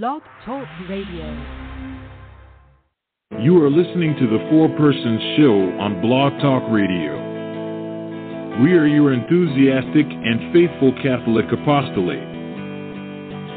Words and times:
Blog 0.00 0.22
Talk 0.46 0.66
Radio. 0.88 1.28
You 3.44 3.62
are 3.62 3.68
listening 3.68 4.16
to 4.16 4.26
the 4.26 4.38
Four 4.48 4.70
Persons 4.78 5.20
Show 5.36 5.68
on 5.84 6.00
Blog 6.00 6.32
Talk 6.40 6.62
Radio. 6.72 7.12
We 8.64 8.72
are 8.72 8.86
your 8.86 9.12
enthusiastic 9.12 10.06
and 10.08 10.50
faithful 10.54 10.96
Catholic 11.02 11.44
apostolate. 11.52 12.24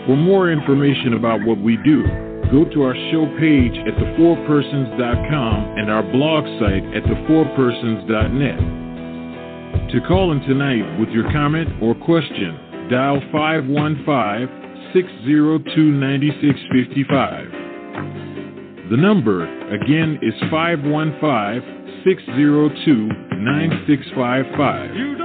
For 0.08 0.18
more 0.18 0.52
information 0.52 1.14
about 1.14 1.40
what 1.46 1.62
we 1.62 1.78
do, 1.86 2.04
go 2.52 2.66
to 2.68 2.84
our 2.84 2.96
show 3.16 3.32
page 3.40 3.80
at 3.88 3.96
thefourpersons.com 3.96 5.78
and 5.80 5.90
our 5.90 6.04
blog 6.04 6.44
site 6.60 6.84
at 6.92 7.04
thefourpersons.net. 7.08 8.60
To 9.90 10.02
call 10.06 10.34
in 10.34 10.42
tonight 10.42 11.00
with 11.00 11.08
your 11.16 11.32
comment 11.32 11.82
or 11.82 11.96
question, 11.96 12.90
dial 12.92 13.22
515 13.32 14.65
602 14.96 15.92
9655. 15.92 17.52
The 18.90 18.96
number, 18.96 19.44
again, 19.68 20.18
is 20.22 20.34
515 20.50 22.02
602 22.06 23.10
9655. 23.36 25.25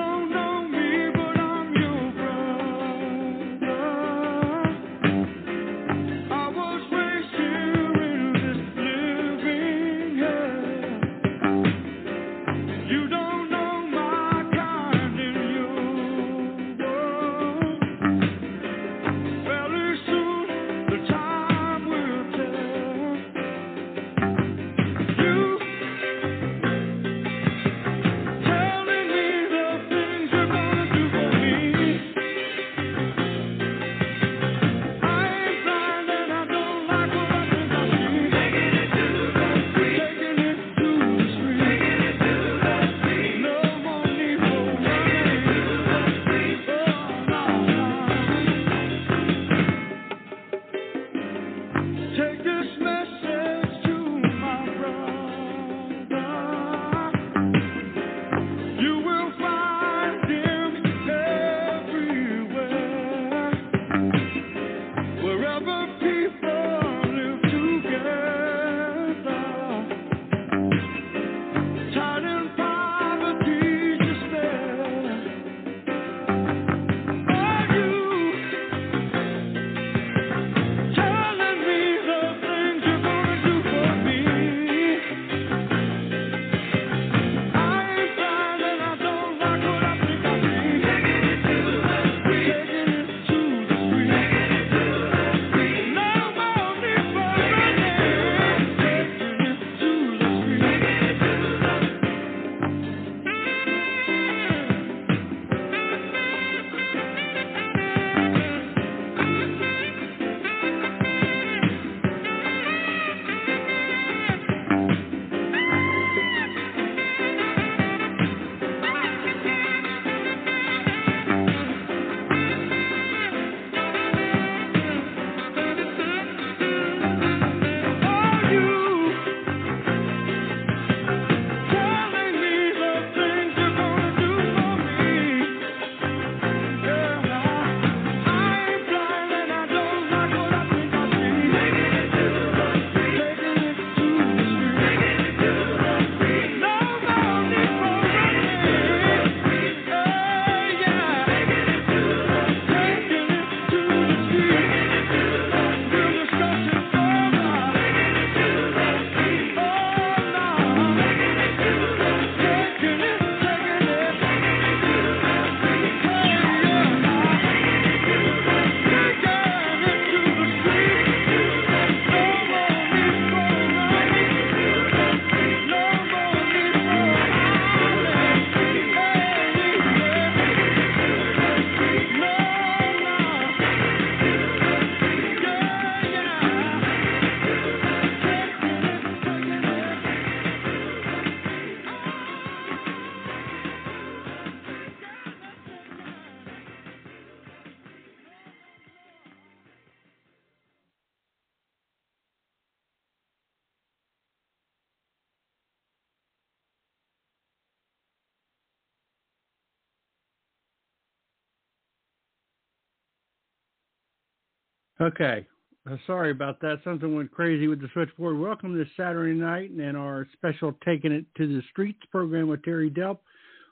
Okay. 215.00 215.46
Uh, 215.90 215.96
sorry 216.06 216.30
about 216.30 216.60
that. 216.60 216.80
Something 216.84 217.14
went 217.16 217.30
crazy 217.30 217.68
with 217.68 217.80
the 217.80 217.88
switchboard. 217.94 218.38
Welcome 218.38 218.76
this 218.76 218.88
Saturday 218.98 219.32
night 219.32 219.70
and 219.70 219.96
our 219.96 220.28
special 220.34 220.74
Taking 220.84 221.10
It 221.10 221.24
to 221.38 221.46
the 221.46 221.62
Streets 221.70 222.00
program 222.10 222.48
with 222.48 222.62
Terry 222.62 222.90
Delp. 222.90 223.18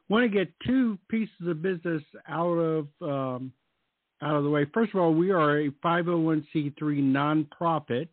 Want 0.08 0.24
to 0.24 0.34
get 0.34 0.50
two 0.66 0.98
pieces 1.10 1.46
of 1.46 1.60
business 1.60 2.02
out 2.26 2.56
of 2.56 2.88
um, 3.02 3.52
out 4.22 4.36
of 4.36 4.44
the 4.44 4.48
way. 4.48 4.64
First 4.72 4.94
of 4.94 5.00
all, 5.00 5.12
we 5.12 5.30
are 5.30 5.60
a 5.60 5.70
501c3 5.84 6.74
nonprofit, 6.80 8.08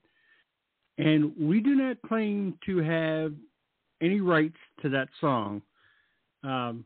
and 0.97 1.31
we 1.39 1.61
do 1.61 1.73
not 1.73 1.97
claim 2.06 2.59
to 2.65 2.79
have 2.79 3.33
any 4.01 4.19
rights 4.19 4.57
to 4.81 4.89
that 4.89 5.07
song. 5.21 5.61
Um, 6.44 6.83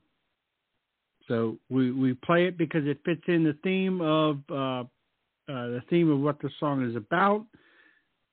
so 1.28 1.58
we 1.72 1.92
we 1.92 2.14
play 2.14 2.46
it 2.46 2.56
because 2.56 2.86
it 2.86 3.00
fits 3.04 3.24
in 3.28 3.44
the 3.44 3.58
theme 3.64 4.00
of 4.00 4.40
uh, 4.54 4.84
uh, 5.50 5.68
the 5.68 5.82
theme 5.90 6.12
of 6.12 6.20
what 6.20 6.40
the 6.42 6.50
song 6.60 6.88
is 6.88 6.96
about. 6.96 7.46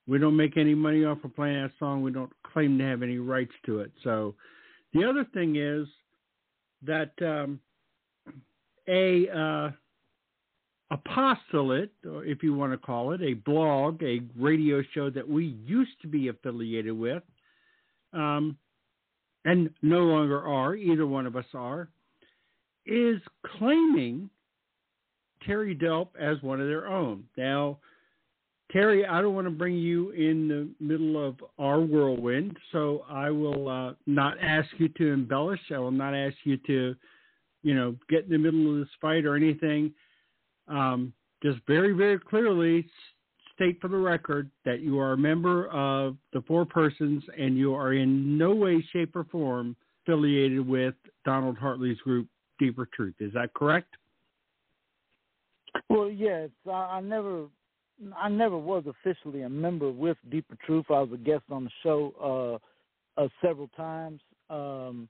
We 0.06 0.18
don't 0.18 0.36
make 0.36 0.56
any 0.56 0.74
money 0.74 1.04
off 1.04 1.24
of 1.24 1.34
playing 1.34 1.62
that 1.62 1.72
song. 1.78 2.02
We 2.02 2.12
don't 2.12 2.32
claim 2.52 2.78
to 2.78 2.84
have 2.84 3.02
any 3.02 3.18
rights 3.18 3.54
to 3.66 3.80
it. 3.80 3.90
So 4.04 4.34
the 4.92 5.04
other 5.04 5.26
thing 5.34 5.56
is 5.56 5.88
that 6.82 7.10
um, 7.20 7.58
a 8.88 9.28
uh, 9.30 9.70
apostolate, 10.90 11.90
or 12.04 12.24
if 12.24 12.42
you 12.42 12.54
want 12.54 12.72
to 12.72 12.78
call 12.78 13.12
it, 13.12 13.22
a 13.22 13.34
blog, 13.34 14.02
a 14.02 14.20
radio 14.38 14.82
show 14.94 15.10
that 15.10 15.28
we 15.28 15.56
used 15.64 16.00
to 16.02 16.08
be 16.08 16.28
affiliated 16.28 16.92
with, 16.92 17.22
um, 18.12 18.56
and 19.44 19.70
no 19.82 20.00
longer 20.00 20.40
are, 20.46 20.74
either 20.74 21.06
one 21.06 21.26
of 21.26 21.36
us 21.36 21.46
are, 21.54 21.88
is 22.84 23.20
claiming 23.58 24.30
Terry 25.44 25.74
Delp 25.74 26.08
as 26.18 26.40
one 26.42 26.60
of 26.60 26.68
their 26.68 26.86
own. 26.86 27.24
Now, 27.36 27.78
Terry, 28.72 29.06
I 29.06 29.22
don't 29.22 29.34
want 29.34 29.46
to 29.46 29.52
bring 29.52 29.76
you 29.76 30.10
in 30.10 30.48
the 30.48 30.68
middle 30.84 31.24
of 31.24 31.36
our 31.58 31.80
whirlwind, 31.80 32.56
so 32.72 33.04
I 33.08 33.30
will 33.30 33.68
uh, 33.68 33.94
not 34.06 34.36
ask 34.42 34.68
you 34.78 34.88
to 34.88 35.12
embellish. 35.12 35.60
I 35.72 35.78
will 35.78 35.92
not 35.92 36.14
ask 36.14 36.34
you 36.44 36.56
to, 36.66 36.94
you 37.62 37.74
know, 37.74 37.94
get 38.08 38.24
in 38.24 38.30
the 38.30 38.38
middle 38.38 38.72
of 38.72 38.80
this 38.80 38.94
fight 39.00 39.24
or 39.24 39.36
anything. 39.36 39.92
Um, 40.66 41.12
just 41.42 41.58
very, 41.68 41.92
very 41.92 42.18
clearly 42.18 42.88
state 43.54 43.80
for 43.80 43.88
the 43.88 43.96
record 43.96 44.50
that 44.64 44.80
you 44.80 44.98
are 44.98 45.12
a 45.12 45.16
member 45.16 45.68
of 45.68 46.16
the 46.32 46.42
four 46.42 46.64
persons 46.64 47.22
and 47.38 47.56
you 47.56 47.74
are 47.74 47.92
in 47.92 48.36
no 48.36 48.54
way, 48.54 48.84
shape, 48.92 49.14
or 49.14 49.24
form 49.24 49.76
affiliated 50.02 50.66
with 50.66 50.94
Donald 51.24 51.56
Hartley's 51.56 51.98
group, 51.98 52.26
Deeper 52.58 52.88
Truth. 52.94 53.14
Is 53.20 53.32
that 53.32 53.54
correct? 53.54 53.94
Well, 55.88 56.10
yes. 56.10 56.50
I, 56.66 56.70
I 56.70 57.00
never 57.00 57.46
I 58.16 58.28
never 58.28 58.58
was 58.58 58.84
officially 58.86 59.42
a 59.42 59.48
member 59.48 59.90
with 59.90 60.16
Deeper 60.30 60.56
Truth. 60.66 60.86
I 60.90 61.00
was 61.00 61.10
a 61.14 61.16
guest 61.16 61.44
on 61.50 61.64
the 61.64 61.70
show 61.82 62.60
uh, 63.18 63.20
uh, 63.20 63.28
several 63.42 63.68
times, 63.76 64.20
um, 64.50 65.08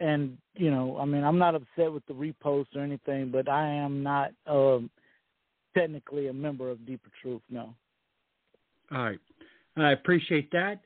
and 0.00 0.38
you 0.54 0.70
know, 0.70 0.98
I 0.98 1.04
mean, 1.04 1.24
I'm 1.24 1.38
not 1.38 1.54
upset 1.54 1.92
with 1.92 2.06
the 2.06 2.14
repost 2.14 2.66
or 2.76 2.82
anything, 2.82 3.30
but 3.30 3.48
I 3.48 3.66
am 3.66 4.02
not 4.02 4.32
um, 4.46 4.90
technically 5.76 6.28
a 6.28 6.32
member 6.32 6.70
of 6.70 6.86
Deeper 6.86 7.10
Truth. 7.20 7.42
No. 7.50 7.74
All 8.92 9.02
right, 9.02 9.18
I 9.76 9.92
appreciate 9.92 10.50
that. 10.52 10.80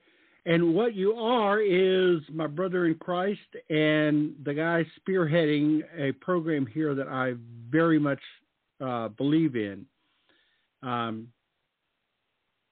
And 0.46 0.75
what 0.75 0.94
you 0.94 1.14
are 1.14 1.61
is 1.61 2.20
my 2.32 2.46
brother 2.46 2.87
in 2.87 2.94
Christ 2.94 3.40
and 3.69 4.32
the 4.44 4.55
guy 4.55 4.87
spearheading 5.00 5.81
a 5.99 6.12
program 6.12 6.67
here 6.67 6.94
that 6.94 7.08
I 7.08 7.34
very 7.69 7.99
much 7.99 8.20
uh, 8.84 9.08
believe 9.08 9.56
in. 9.56 9.87
Um, 10.82 11.28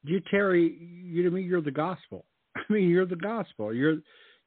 you 0.05 0.21
Terry, 0.31 0.77
you 0.79 1.23
to 1.23 1.31
me, 1.31 1.43
you're 1.43 1.63
the 1.63 1.71
gospel. 1.71 2.25
I 2.57 2.61
mean, 2.69 2.89
you're 2.89 3.07
the 3.07 3.17
gospel. 3.17 3.73
You're 3.73 3.97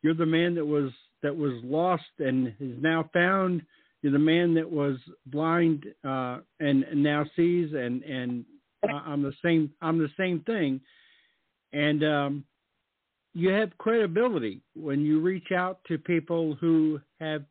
you're 0.03 0.13
the 0.13 0.25
man 0.25 0.55
that 0.55 0.65
was 0.65 0.91
that 1.23 1.35
was 1.35 1.53
lost 1.63 2.03
and 2.19 2.47
is 2.59 2.81
now 2.81 3.09
found. 3.13 3.61
You're 4.01 4.13
the 4.13 4.19
man 4.19 4.53
that 4.53 4.69
was 4.69 4.97
blind 5.25 5.85
uh, 6.07 6.37
and, 6.59 6.83
and 6.83 7.01
now 7.01 7.25
sees, 7.35 7.73
and 7.73 8.03
and 8.03 8.45
I'm 8.87 9.23
the 9.23 9.33
same. 9.43 9.71
I'm 9.81 9.97
the 9.97 10.11
same 10.17 10.41
thing, 10.41 10.79
and 11.73 12.03
um, 12.03 12.43
you 13.33 13.49
have 13.49 13.77
credibility 13.77 14.61
when 14.75 15.01
you 15.01 15.19
reach 15.19 15.51
out 15.51 15.79
to 15.87 15.97
people 15.97 16.55
who 16.61 16.99
have 17.19 17.43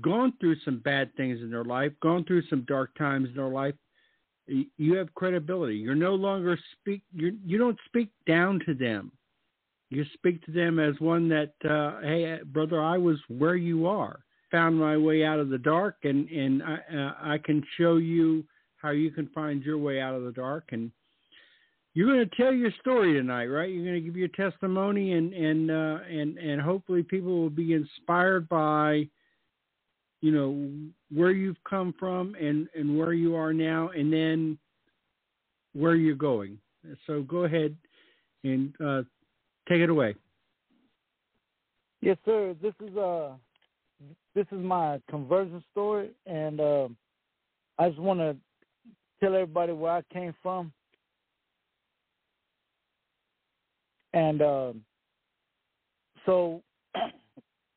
gone 0.00 0.32
through 0.40 0.56
some 0.64 0.78
bad 0.78 1.14
things 1.16 1.40
in 1.40 1.50
their 1.50 1.64
life, 1.64 1.92
gone 2.00 2.24
through 2.24 2.42
some 2.48 2.64
dark 2.66 2.94
times 2.96 3.28
in 3.28 3.36
their 3.36 3.48
life, 3.48 3.74
you 4.46 4.96
have 4.96 5.14
credibility. 5.14 5.76
You're 5.76 5.94
no 5.94 6.14
longer 6.14 6.58
speak. 6.72 7.02
You 7.12 7.38
you 7.44 7.58
don't 7.58 7.78
speak 7.86 8.10
down 8.26 8.60
to 8.66 8.74
them. 8.74 9.12
You 9.90 10.04
speak 10.14 10.44
to 10.46 10.52
them 10.52 10.78
as 10.78 10.98
one 11.00 11.28
that, 11.28 11.52
uh, 11.68 12.00
hey, 12.00 12.38
brother, 12.46 12.82
I 12.82 12.96
was 12.96 13.18
where 13.28 13.56
you 13.56 13.86
are. 13.86 14.20
Found 14.50 14.78
my 14.78 14.96
way 14.96 15.24
out 15.24 15.38
of 15.38 15.48
the 15.48 15.58
dark, 15.58 15.96
and 16.04 16.28
and 16.28 16.62
I, 16.62 16.74
uh, 16.94 17.14
I 17.20 17.38
can 17.38 17.64
show 17.78 17.96
you 17.96 18.44
how 18.76 18.90
you 18.90 19.10
can 19.10 19.28
find 19.28 19.62
your 19.62 19.78
way 19.78 20.00
out 20.00 20.14
of 20.14 20.24
the 20.24 20.32
dark. 20.32 20.70
And 20.72 20.90
you're 21.94 22.12
going 22.12 22.28
to 22.28 22.36
tell 22.36 22.52
your 22.52 22.70
story 22.80 23.12
tonight, 23.12 23.46
right? 23.46 23.70
You're 23.70 23.84
going 23.84 23.94
to 23.94 24.00
give 24.00 24.16
your 24.16 24.28
testimony, 24.28 25.12
and 25.12 25.32
and 25.32 25.70
uh, 25.70 25.98
and 26.10 26.36
and 26.38 26.60
hopefully 26.60 27.02
people 27.02 27.38
will 27.40 27.50
be 27.50 27.74
inspired 27.74 28.48
by 28.48 29.08
you 30.22 30.30
know 30.30 30.70
where 31.14 31.32
you've 31.32 31.62
come 31.68 31.94
from 31.98 32.34
and 32.40 32.68
and 32.74 32.96
where 32.96 33.12
you 33.12 33.34
are 33.34 33.52
now 33.52 33.90
and 33.90 34.10
then 34.10 34.58
where 35.74 35.94
you're 35.94 36.14
going. 36.14 36.58
So 37.06 37.22
go 37.22 37.44
ahead 37.44 37.76
and 38.44 38.72
uh, 38.84 39.02
take 39.68 39.80
it 39.80 39.90
away. 39.90 40.14
Yes 42.00 42.16
sir. 42.24 42.54
This 42.62 42.74
is 42.80 42.96
uh 42.96 43.32
this 44.34 44.46
is 44.50 44.58
my 44.58 45.00
conversion 45.10 45.62
story 45.70 46.10
and 46.26 46.60
uh, 46.60 46.88
i 47.78 47.88
just 47.88 48.00
want 48.00 48.18
to 48.18 48.36
tell 49.20 49.34
everybody 49.34 49.72
where 49.72 49.92
i 49.92 50.02
came 50.12 50.34
from. 50.42 50.72
And 54.14 54.42
uh, 54.42 54.72
so 56.26 56.62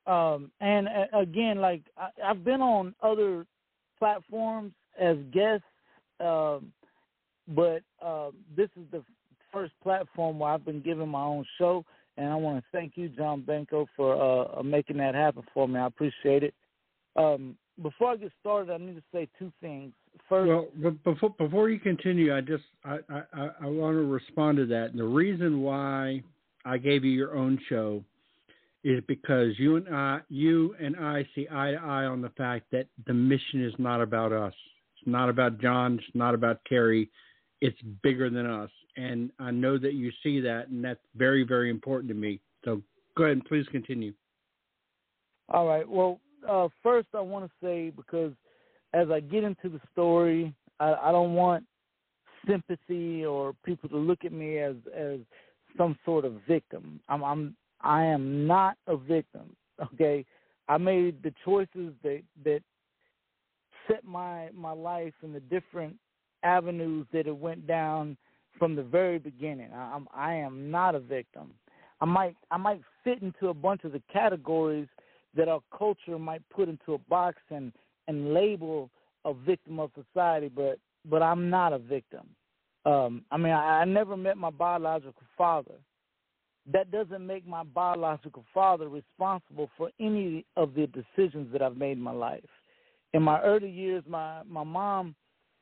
um, 0.07 0.51
and 0.61 0.87
uh, 0.87 1.17
again, 1.17 1.59
like 1.59 1.81
I, 1.97 2.09
I've 2.23 2.43
been 2.43 2.61
on 2.61 2.93
other 3.01 3.45
platforms 3.97 4.73
as 4.99 5.17
guests, 5.33 5.65
um, 6.19 6.71
but 7.49 7.81
uh, 8.01 8.31
this 8.55 8.69
is 8.75 8.83
the 8.91 9.03
first 9.51 9.73
platform 9.81 10.39
where 10.39 10.51
I've 10.51 10.65
been 10.65 10.81
given 10.81 11.09
my 11.09 11.23
own 11.23 11.45
show, 11.57 11.85
and 12.17 12.27
I 12.27 12.35
want 12.35 12.59
to 12.59 12.63
thank 12.71 12.93
you, 12.95 13.09
John 13.09 13.41
Benko, 13.41 13.87
for 13.95 14.59
uh, 14.59 14.63
making 14.63 14.97
that 14.97 15.15
happen 15.15 15.43
for 15.53 15.67
me. 15.67 15.79
I 15.79 15.87
appreciate 15.87 16.43
it. 16.43 16.53
Um, 17.15 17.55
before 17.81 18.11
I 18.11 18.15
get 18.17 18.31
started, 18.39 18.71
I 18.71 18.77
need 18.77 18.95
to 18.95 19.03
say 19.11 19.27
two 19.37 19.51
things. 19.61 19.93
First, 20.29 20.49
well, 20.49 20.93
before 21.03 21.31
before 21.31 21.69
you 21.69 21.79
continue, 21.79 22.35
I 22.35 22.41
just 22.41 22.63
I, 22.83 22.99
I, 23.09 23.49
I 23.61 23.65
want 23.65 23.95
to 23.95 24.05
respond 24.05 24.57
to 24.57 24.65
that. 24.67 24.91
And 24.91 24.99
the 24.99 25.03
reason 25.03 25.61
why 25.61 26.23
I 26.63 26.77
gave 26.77 27.03
you 27.03 27.11
your 27.11 27.35
own 27.35 27.59
show 27.67 28.03
is 28.85 29.03
because 29.07 29.57
you 29.57 29.77
and 29.77 29.89
I, 29.89 30.19
you 30.29 30.75
and 30.79 30.95
I 30.95 31.27
see 31.33 31.47
eye 31.51 31.71
to 31.71 31.77
eye 31.77 32.05
on 32.05 32.21
the 32.21 32.29
fact 32.29 32.65
that 32.71 32.85
the 33.07 33.15
mission 33.15 33.65
is 33.65 33.73
not 33.79 33.99
about 33.99 34.31
us. 34.31 34.53
It's 34.95 35.07
not 35.07 35.27
about 35.27 35.59
John. 35.59 35.95
It's 35.95 36.15
not 36.15 36.35
about 36.35 36.59
Terry. 36.69 37.09
It's 37.61 37.81
bigger 38.03 38.29
than 38.29 38.45
us, 38.45 38.69
and 38.95 39.31
I 39.39 39.49
know 39.49 39.79
that 39.79 39.93
you 39.93 40.11
see 40.21 40.39
that, 40.41 40.67
and 40.67 40.85
that's 40.85 40.99
very, 41.15 41.43
very 41.43 41.71
important 41.71 42.09
to 42.09 42.13
me. 42.13 42.39
So 42.63 42.83
go 43.17 43.23
ahead 43.23 43.37
and 43.37 43.45
please 43.45 43.65
continue. 43.71 44.13
All 45.49 45.65
right. 45.67 45.87
Well, 45.89 46.19
uh, 46.47 46.67
first 46.83 47.07
I 47.15 47.21
want 47.21 47.45
to 47.45 47.51
say 47.65 47.89
because 47.89 48.33
as 48.93 49.09
I 49.09 49.19
get 49.19 49.43
into 49.43 49.67
the 49.67 49.81
story, 49.93 50.53
I, 50.79 50.93
I 50.93 51.11
don't 51.11 51.33
want 51.33 51.65
sympathy 52.47 53.25
or 53.25 53.55
people 53.65 53.89
to 53.89 53.97
look 53.97 54.25
at 54.25 54.31
me 54.31 54.59
as 54.59 54.75
as 54.95 55.21
some 55.75 55.97
sort 56.05 56.23
of 56.23 56.33
victim. 56.47 56.99
I'm, 57.09 57.23
I'm 57.23 57.55
I 57.85 58.03
am 58.03 58.47
not 58.47 58.77
a 58.87 58.97
victim. 58.97 59.55
Okay, 59.93 60.25
I 60.67 60.77
made 60.77 61.21
the 61.21 61.33
choices 61.43 61.93
that 62.03 62.21
that 62.43 62.61
set 63.87 64.03
my 64.03 64.49
my 64.53 64.71
life 64.71 65.13
in 65.21 65.33
the 65.33 65.39
different 65.41 65.95
avenues 66.43 67.05
that 67.13 67.27
it 67.27 67.35
went 67.35 67.67
down 67.67 68.17
from 68.57 68.75
the 68.75 68.83
very 68.83 69.19
beginning. 69.19 69.69
I, 69.73 69.93
I'm 69.93 70.07
I 70.13 70.33
am 70.33 70.71
not 70.71 70.95
a 70.95 70.99
victim. 70.99 71.53
I 72.01 72.05
might 72.05 72.35
I 72.51 72.57
might 72.57 72.81
fit 73.03 73.21
into 73.21 73.49
a 73.49 73.53
bunch 73.53 73.83
of 73.83 73.91
the 73.91 74.01
categories 74.11 74.87
that 75.35 75.47
our 75.47 75.61
culture 75.77 76.17
might 76.17 76.41
put 76.49 76.69
into 76.69 76.93
a 76.93 76.97
box 76.97 77.37
and 77.49 77.71
and 78.07 78.33
label 78.33 78.89
a 79.25 79.33
victim 79.33 79.79
of 79.79 79.91
society, 79.93 80.49
but 80.49 80.79
but 81.09 81.21
I'm 81.21 81.49
not 81.49 81.73
a 81.73 81.79
victim. 81.79 82.27
Um, 82.85 83.25
I 83.31 83.37
mean, 83.37 83.51
I, 83.51 83.81
I 83.81 83.85
never 83.85 84.15
met 84.15 84.37
my 84.37 84.51
biological 84.51 85.23
father 85.37 85.75
that 86.71 86.91
doesn't 86.91 87.25
make 87.25 87.47
my 87.47 87.63
biological 87.63 88.43
father 88.53 88.89
responsible 88.89 89.69
for 89.77 89.91
any 89.99 90.45
of 90.57 90.73
the 90.73 90.87
decisions 90.87 91.51
that 91.51 91.61
I've 91.61 91.77
made 91.77 91.93
in 91.93 92.01
my 92.01 92.11
life. 92.11 92.43
In 93.13 93.21
my 93.21 93.39
early 93.41 93.69
years, 93.69 94.03
my, 94.07 94.41
my 94.49 94.63
mom 94.63 95.15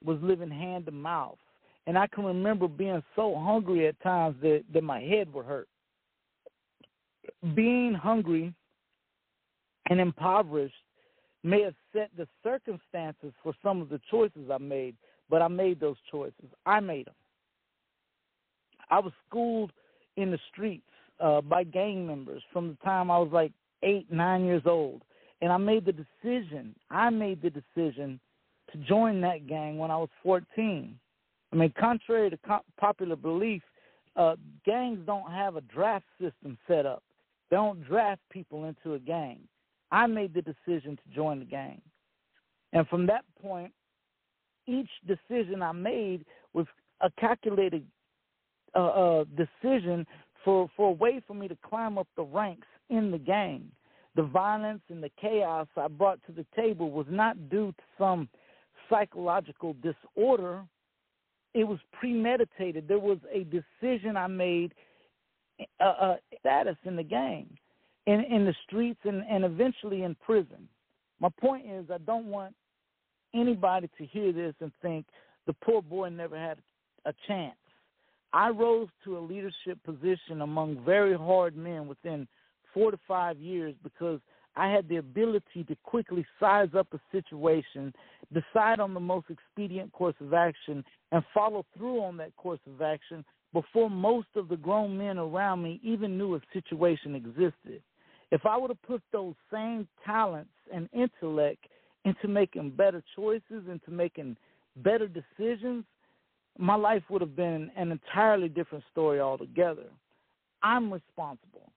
was 0.03 0.17
living 0.21 0.49
hand 0.49 0.85
to 0.85 0.91
mouth. 0.91 1.37
And 1.85 1.97
I 1.97 2.07
can 2.07 2.23
remember 2.23 2.67
being 2.67 3.03
so 3.15 3.35
hungry 3.35 3.87
at 3.87 4.01
times 4.01 4.37
that, 4.41 4.63
that 4.73 4.83
my 4.83 5.01
head 5.01 5.31
would 5.33 5.45
hurt. 5.45 5.67
Being 7.53 7.93
hungry 7.93 8.53
and 9.89 9.99
impoverished 9.99 10.73
may 11.43 11.63
have 11.63 11.75
set 11.91 12.09
the 12.15 12.27
circumstances 12.41 13.33
for 13.43 13.53
some 13.61 13.81
of 13.81 13.89
the 13.89 13.99
choices 14.09 14.49
I 14.49 14.57
made, 14.57 14.95
but 15.29 15.41
I 15.41 15.49
made 15.49 15.81
those 15.81 15.97
choices. 16.09 16.49
I 16.65 16.79
made 16.79 17.07
them. 17.07 17.15
I 18.89 18.99
was 18.99 19.11
schooled 19.27 19.71
in 20.15 20.31
the 20.31 20.39
streets 20.51 20.83
uh, 21.19 21.41
by 21.41 21.63
gang 21.63 22.05
members 22.05 22.41
from 22.51 22.69
the 22.69 22.77
time 22.83 23.11
I 23.11 23.17
was 23.17 23.29
like 23.31 23.51
eight, 23.83 24.11
nine 24.11 24.45
years 24.45 24.63
old. 24.65 25.01
And 25.41 25.51
I 25.51 25.57
made 25.57 25.85
the 25.85 25.93
decision, 25.93 26.75
I 26.89 27.09
made 27.09 27.41
the 27.41 27.49
decision 27.49 28.19
to 28.71 28.77
join 28.79 29.21
that 29.21 29.47
gang 29.47 29.77
when 29.77 29.91
I 29.91 29.97
was 29.97 30.09
14. 30.23 30.97
I 31.51 31.55
mean, 31.55 31.73
contrary 31.77 32.29
to 32.29 32.37
co- 32.37 32.63
popular 32.79 33.15
belief, 33.15 33.61
uh, 34.15 34.35
gangs 34.65 34.99
don't 35.05 35.29
have 35.29 35.55
a 35.55 35.61
draft 35.61 36.05
system 36.19 36.57
set 36.67 36.85
up. 36.85 37.03
They 37.49 37.57
don't 37.57 37.85
draft 37.87 38.21
people 38.31 38.65
into 38.65 38.93
a 38.93 38.99
gang. 38.99 39.39
I 39.91 40.07
made 40.07 40.33
the 40.33 40.41
decision 40.41 40.97
to 40.97 41.15
join 41.15 41.39
the 41.39 41.45
gang. 41.45 41.81
And 42.71 42.87
from 42.87 43.05
that 43.07 43.25
point, 43.41 43.71
each 44.65 44.89
decision 45.05 45.61
I 45.61 45.71
made 45.71 46.25
was 46.53 46.65
a 47.01 47.11
calculated 47.19 47.85
uh, 48.75 48.79
uh, 48.79 49.23
decision 49.35 50.05
for 50.43 50.69
for 50.75 50.89
a 50.89 50.93
way 50.93 51.21
for 51.25 51.33
me 51.33 51.47
to 51.47 51.57
climb 51.67 51.97
up 51.97 52.07
the 52.15 52.23
ranks 52.23 52.67
in 52.89 53.11
the 53.11 53.17
gang. 53.17 53.71
The 54.15 54.23
violence 54.23 54.81
and 54.89 55.01
the 55.01 55.09
chaos 55.19 55.67
I 55.75 55.87
brought 55.87 56.19
to 56.27 56.31
the 56.31 56.45
table 56.55 56.91
was 56.91 57.07
not 57.09 57.49
due 57.49 57.71
to 57.71 57.83
some 57.97 58.29
psychological 58.89 59.75
disorder. 59.81 60.63
It 61.53 61.63
was 61.63 61.79
premeditated. 61.91 62.87
There 62.87 62.99
was 62.99 63.17
a 63.31 63.45
decision 63.45 64.15
I 64.17 64.27
made, 64.27 64.73
uh, 65.79 65.83
uh, 65.83 66.15
status 66.39 66.77
in 66.85 66.95
the 66.95 67.03
gang, 67.03 67.47
in 68.05 68.21
in 68.21 68.45
the 68.45 68.55
streets, 68.65 68.99
and 69.03 69.23
and 69.29 69.43
eventually 69.45 70.03
in 70.03 70.15
prison. 70.15 70.67
My 71.19 71.29
point 71.39 71.65
is, 71.69 71.85
I 71.91 71.99
don't 71.99 72.25
want 72.25 72.53
anybody 73.33 73.89
to 73.97 74.05
hear 74.05 74.31
this 74.31 74.53
and 74.59 74.71
think 74.81 75.05
the 75.47 75.53
poor 75.53 75.81
boy 75.81 76.09
never 76.09 76.37
had 76.37 76.57
a 77.05 77.13
chance. 77.27 77.55
I 78.33 78.49
rose 78.49 78.87
to 79.05 79.17
a 79.17 79.19
leadership 79.19 79.77
position 79.85 80.41
among 80.41 80.83
very 80.83 81.15
hard 81.15 81.55
men 81.55 81.87
within 81.87 82.27
four 82.73 82.89
to 82.91 82.99
five 83.07 83.37
years 83.37 83.75
because 83.83 84.19
I 84.55 84.69
had 84.69 84.87
the 84.87 84.97
ability 84.97 85.63
to 85.67 85.75
quickly 85.83 86.25
size 86.39 86.69
up 86.77 86.87
a 86.93 86.99
situation, 87.11 87.93
decide 88.33 88.79
on 88.79 88.93
the 88.93 88.99
most 88.99 89.27
expedient 89.29 89.91
course 89.91 90.15
of 90.19 90.33
action, 90.33 90.83
and 91.11 91.23
follow 91.33 91.65
through 91.77 92.01
on 92.01 92.17
that 92.17 92.35
course 92.35 92.59
of 92.67 92.81
action 92.81 93.23
before 93.51 93.89
most 93.89 94.27
of 94.35 94.47
the 94.47 94.57
grown 94.57 94.97
men 94.97 95.17
around 95.19 95.61
me 95.61 95.79
even 95.83 96.17
knew 96.17 96.35
a 96.35 96.41
situation 96.51 97.15
existed. 97.15 97.81
If 98.31 98.45
I 98.47 98.57
would 98.57 98.71
have 98.71 98.81
put 98.81 99.03
those 99.11 99.35
same 99.51 99.87
talents 100.03 100.49
and 100.73 100.89
intellect 100.91 101.65
into 102.03 102.27
making 102.27 102.71
better 102.71 103.03
choices, 103.15 103.67
into 103.69 103.91
making 103.91 104.37
better 104.77 105.07
decisions, 105.07 105.85
my 106.57 106.75
life 106.75 107.03
would 107.09 107.21
have 107.21 107.35
been 107.35 107.71
an 107.75 107.91
entirely 107.91 108.49
different 108.49 108.83
story 108.91 109.19
altogether. 109.19 109.85
I'm 110.61 110.91
responsible. 110.91 111.71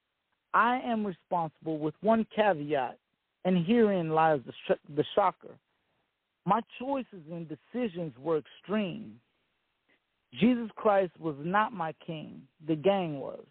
I 0.54 0.80
am 0.84 1.06
responsible 1.06 1.78
with 1.78 1.94
one 2.00 2.26
caveat, 2.34 2.98
and 3.44 3.66
herein 3.66 4.10
lies 4.10 4.40
the, 4.46 4.52
sh- 4.52 4.94
the 4.96 5.04
shocker. 5.14 5.54
My 6.44 6.60
choices 6.78 7.22
and 7.30 7.48
decisions 7.48 8.12
were 8.18 8.38
extreme. 8.38 9.20
Jesus 10.40 10.70
Christ 10.76 11.12
was 11.18 11.34
not 11.40 11.72
my 11.72 11.92
king, 12.06 12.42
the 12.66 12.76
gang 12.76 13.18
was. 13.18 13.44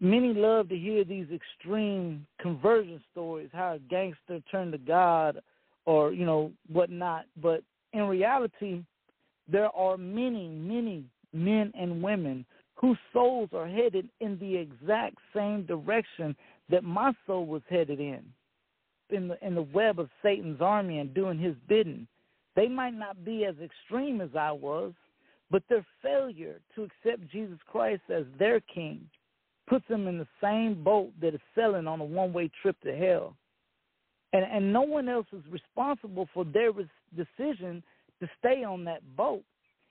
Many 0.00 0.34
love 0.34 0.68
to 0.70 0.76
hear 0.76 1.04
these 1.04 1.26
extreme 1.32 2.26
conversion 2.40 3.00
stories, 3.12 3.50
how 3.52 3.74
a 3.74 3.78
gangster 3.78 4.40
turned 4.50 4.72
to 4.72 4.78
God 4.78 5.40
or, 5.84 6.12
you 6.12 6.26
know, 6.26 6.50
whatnot. 6.68 7.26
But 7.40 7.62
in 7.92 8.02
reality, 8.08 8.82
there 9.50 9.70
are 9.70 9.96
many, 9.96 10.48
many 10.48 11.04
men 11.32 11.72
and 11.78 12.02
women 12.02 12.44
whose 12.74 12.98
souls 13.12 13.50
are 13.52 13.68
headed 13.68 14.08
in 14.20 14.38
the 14.38 14.56
exact 14.56 15.16
same 15.34 15.64
direction 15.66 16.34
that 16.68 16.84
my 16.84 17.12
soul 17.26 17.46
was 17.46 17.62
headed 17.68 18.00
in, 18.00 18.22
in 19.10 19.28
the 19.28 19.46
in 19.46 19.54
the 19.54 19.62
web 19.62 20.00
of 20.00 20.08
Satan's 20.22 20.60
army 20.60 20.98
and 20.98 21.14
doing 21.14 21.38
his 21.38 21.54
bidding. 21.68 22.06
They 22.56 22.68
might 22.68 22.94
not 22.94 23.24
be 23.24 23.44
as 23.44 23.54
extreme 23.62 24.20
as 24.20 24.30
I 24.38 24.52
was, 24.52 24.92
but 25.50 25.62
their 25.68 25.86
failure 26.02 26.60
to 26.74 26.82
accept 26.82 27.30
Jesus 27.30 27.58
Christ 27.70 28.02
as 28.10 28.24
their 28.38 28.60
king 28.60 29.00
puts 29.68 29.86
them 29.88 30.08
in 30.08 30.18
the 30.18 30.26
same 30.42 30.82
boat 30.82 31.12
that 31.20 31.34
is 31.34 31.40
sailing 31.54 31.86
on 31.86 32.00
a 32.00 32.04
one-way 32.04 32.50
trip 32.60 32.76
to 32.82 32.94
hell. 32.94 33.36
And 34.32 34.44
and 34.44 34.72
no 34.72 34.82
one 34.82 35.08
else 35.08 35.26
is 35.32 35.42
responsible 35.50 36.28
for 36.34 36.44
their 36.44 36.72
decision 37.14 37.82
to 38.22 38.30
stay 38.38 38.64
on 38.64 38.84
that 38.84 39.02
boat. 39.16 39.42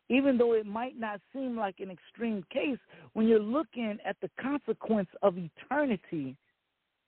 Even 0.09 0.37
though 0.37 0.53
it 0.53 0.65
might 0.65 0.99
not 0.99 1.21
seem 1.31 1.55
like 1.55 1.79
an 1.79 1.91
extreme 1.91 2.43
case, 2.51 2.79
when 3.13 3.27
you're 3.27 3.39
looking 3.39 3.97
at 4.05 4.17
the 4.21 4.29
consequence 4.41 5.07
of 5.21 5.35
eternity, 5.37 6.35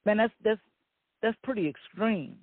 man, 0.05 0.17
that's 0.17 0.33
that's 0.43 0.61
that's 1.21 1.37
pretty 1.43 1.67
extreme. 1.67 2.37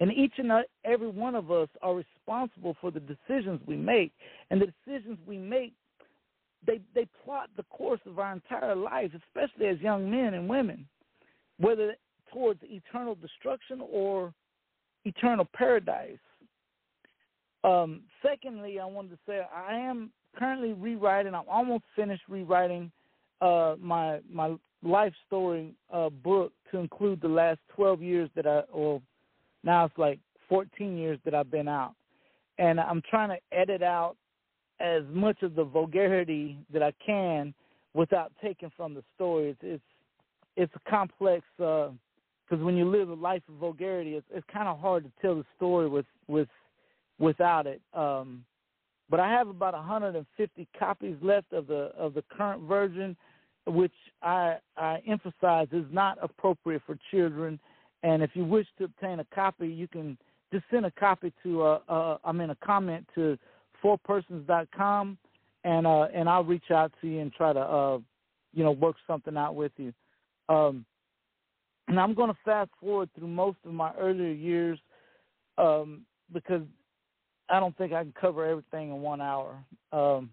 And 0.00 0.10
each 0.12 0.34
and 0.38 0.50
every 0.84 1.08
one 1.08 1.34
of 1.34 1.50
us 1.50 1.68
are 1.82 1.94
responsible 1.94 2.76
for 2.80 2.90
the 2.90 3.00
decisions 3.00 3.60
we 3.66 3.76
make, 3.76 4.12
and 4.50 4.60
the 4.60 4.72
decisions 4.84 5.18
we 5.26 5.38
make, 5.38 5.72
they 6.66 6.80
they 6.94 7.06
plot 7.24 7.50
the 7.56 7.64
course 7.64 8.00
of 8.06 8.18
our 8.18 8.32
entire 8.32 8.74
life, 8.74 9.10
especially 9.14 9.66
as 9.66 9.78
young 9.80 10.10
men 10.10 10.34
and 10.34 10.48
women, 10.48 10.86
whether 11.58 11.94
towards 12.32 12.60
eternal 12.64 13.16
destruction 13.16 13.82
or 13.92 14.32
eternal 15.04 15.46
paradise. 15.54 16.18
Um, 17.64 18.02
secondly, 18.22 18.78
I 18.78 18.84
wanted 18.84 19.10
to 19.10 19.18
say 19.26 19.40
I 19.54 19.74
am 19.74 20.10
currently 20.36 20.74
rewriting. 20.74 21.34
I'm 21.34 21.48
almost 21.48 21.84
finished 21.96 22.22
rewriting 22.28 22.92
uh, 23.40 23.74
my 23.80 24.20
my 24.30 24.56
life 24.82 25.14
story 25.26 25.74
uh, 25.92 26.10
book 26.10 26.52
to 26.70 26.78
include 26.78 27.22
the 27.22 27.28
last 27.28 27.58
12 27.74 28.02
years 28.02 28.30
that 28.36 28.46
I, 28.46 28.60
or 28.70 29.00
now 29.62 29.86
it's 29.86 29.96
like 29.96 30.18
14 30.48 30.96
years 30.98 31.18
that 31.24 31.34
I've 31.34 31.50
been 31.50 31.68
out, 31.68 31.94
and 32.58 32.78
I'm 32.78 33.02
trying 33.08 33.30
to 33.30 33.56
edit 33.56 33.82
out 33.82 34.16
as 34.80 35.02
much 35.08 35.42
of 35.42 35.54
the 35.54 35.64
vulgarity 35.64 36.58
that 36.72 36.82
I 36.82 36.92
can 37.04 37.54
without 37.94 38.32
taking 38.42 38.70
from 38.76 38.92
the 38.92 39.02
story. 39.14 39.50
It's 39.50 39.60
it's, 39.62 39.82
it's 40.56 40.72
a 40.74 40.90
complex 40.90 41.44
because 41.56 41.92
uh, 42.52 42.56
when 42.56 42.76
you 42.76 42.88
live 42.88 43.08
a 43.08 43.14
life 43.14 43.42
of 43.48 43.54
vulgarity, 43.54 44.16
it's, 44.16 44.26
it's 44.30 44.46
kind 44.52 44.68
of 44.68 44.78
hard 44.78 45.04
to 45.04 45.10
tell 45.22 45.36
the 45.36 45.44
story 45.56 45.88
with 45.88 46.06
with 46.28 46.48
without 47.18 47.66
it. 47.66 47.80
Um, 47.92 48.44
but 49.10 49.20
I 49.20 49.28
have 49.30 49.48
about 49.48 49.74
150 49.74 50.68
copies 50.78 51.16
left 51.22 51.52
of 51.52 51.66
the 51.66 51.92
of 51.96 52.14
the 52.14 52.24
current 52.36 52.62
version, 52.62 53.16
which 53.66 53.92
I 54.22 54.56
I 54.76 55.02
emphasize 55.06 55.68
is 55.72 55.84
not 55.90 56.18
appropriate 56.22 56.82
for 56.86 56.98
children. 57.10 57.60
And 58.02 58.22
if 58.22 58.30
you 58.34 58.44
wish 58.44 58.66
to 58.78 58.84
obtain 58.84 59.20
a 59.20 59.26
copy, 59.34 59.68
you 59.68 59.88
can 59.88 60.18
just 60.52 60.64
send 60.70 60.86
a 60.86 60.90
copy 60.92 61.32
to 61.42 61.62
uh, 61.62 61.80
uh 61.88 62.18
I 62.24 62.32
mean 62.32 62.50
a 62.50 62.56
comment 62.56 63.06
to 63.14 63.38
fourpersons.com, 63.82 65.18
and 65.64 65.86
uh 65.86 66.02
and 66.14 66.28
I'll 66.28 66.44
reach 66.44 66.70
out 66.70 66.92
to 67.00 67.08
you 67.08 67.20
and 67.20 67.32
try 67.32 67.52
to 67.52 67.60
uh 67.60 67.98
you 68.54 68.64
know 68.64 68.72
work 68.72 68.96
something 69.06 69.36
out 69.36 69.54
with 69.54 69.72
you. 69.76 69.92
Um, 70.48 70.84
and 71.88 72.00
I'm 72.00 72.14
going 72.14 72.30
to 72.30 72.38
fast 72.44 72.70
forward 72.80 73.10
through 73.16 73.28
most 73.28 73.58
of 73.64 73.72
my 73.72 73.92
earlier 73.98 74.32
years 74.32 74.78
um, 75.58 76.02
because 76.32 76.62
I 77.48 77.60
don't 77.60 77.76
think 77.76 77.92
I 77.92 78.02
can 78.02 78.14
cover 78.18 78.46
everything 78.46 78.90
in 78.90 79.02
one 79.02 79.20
hour. 79.20 79.56
Um, 79.92 80.30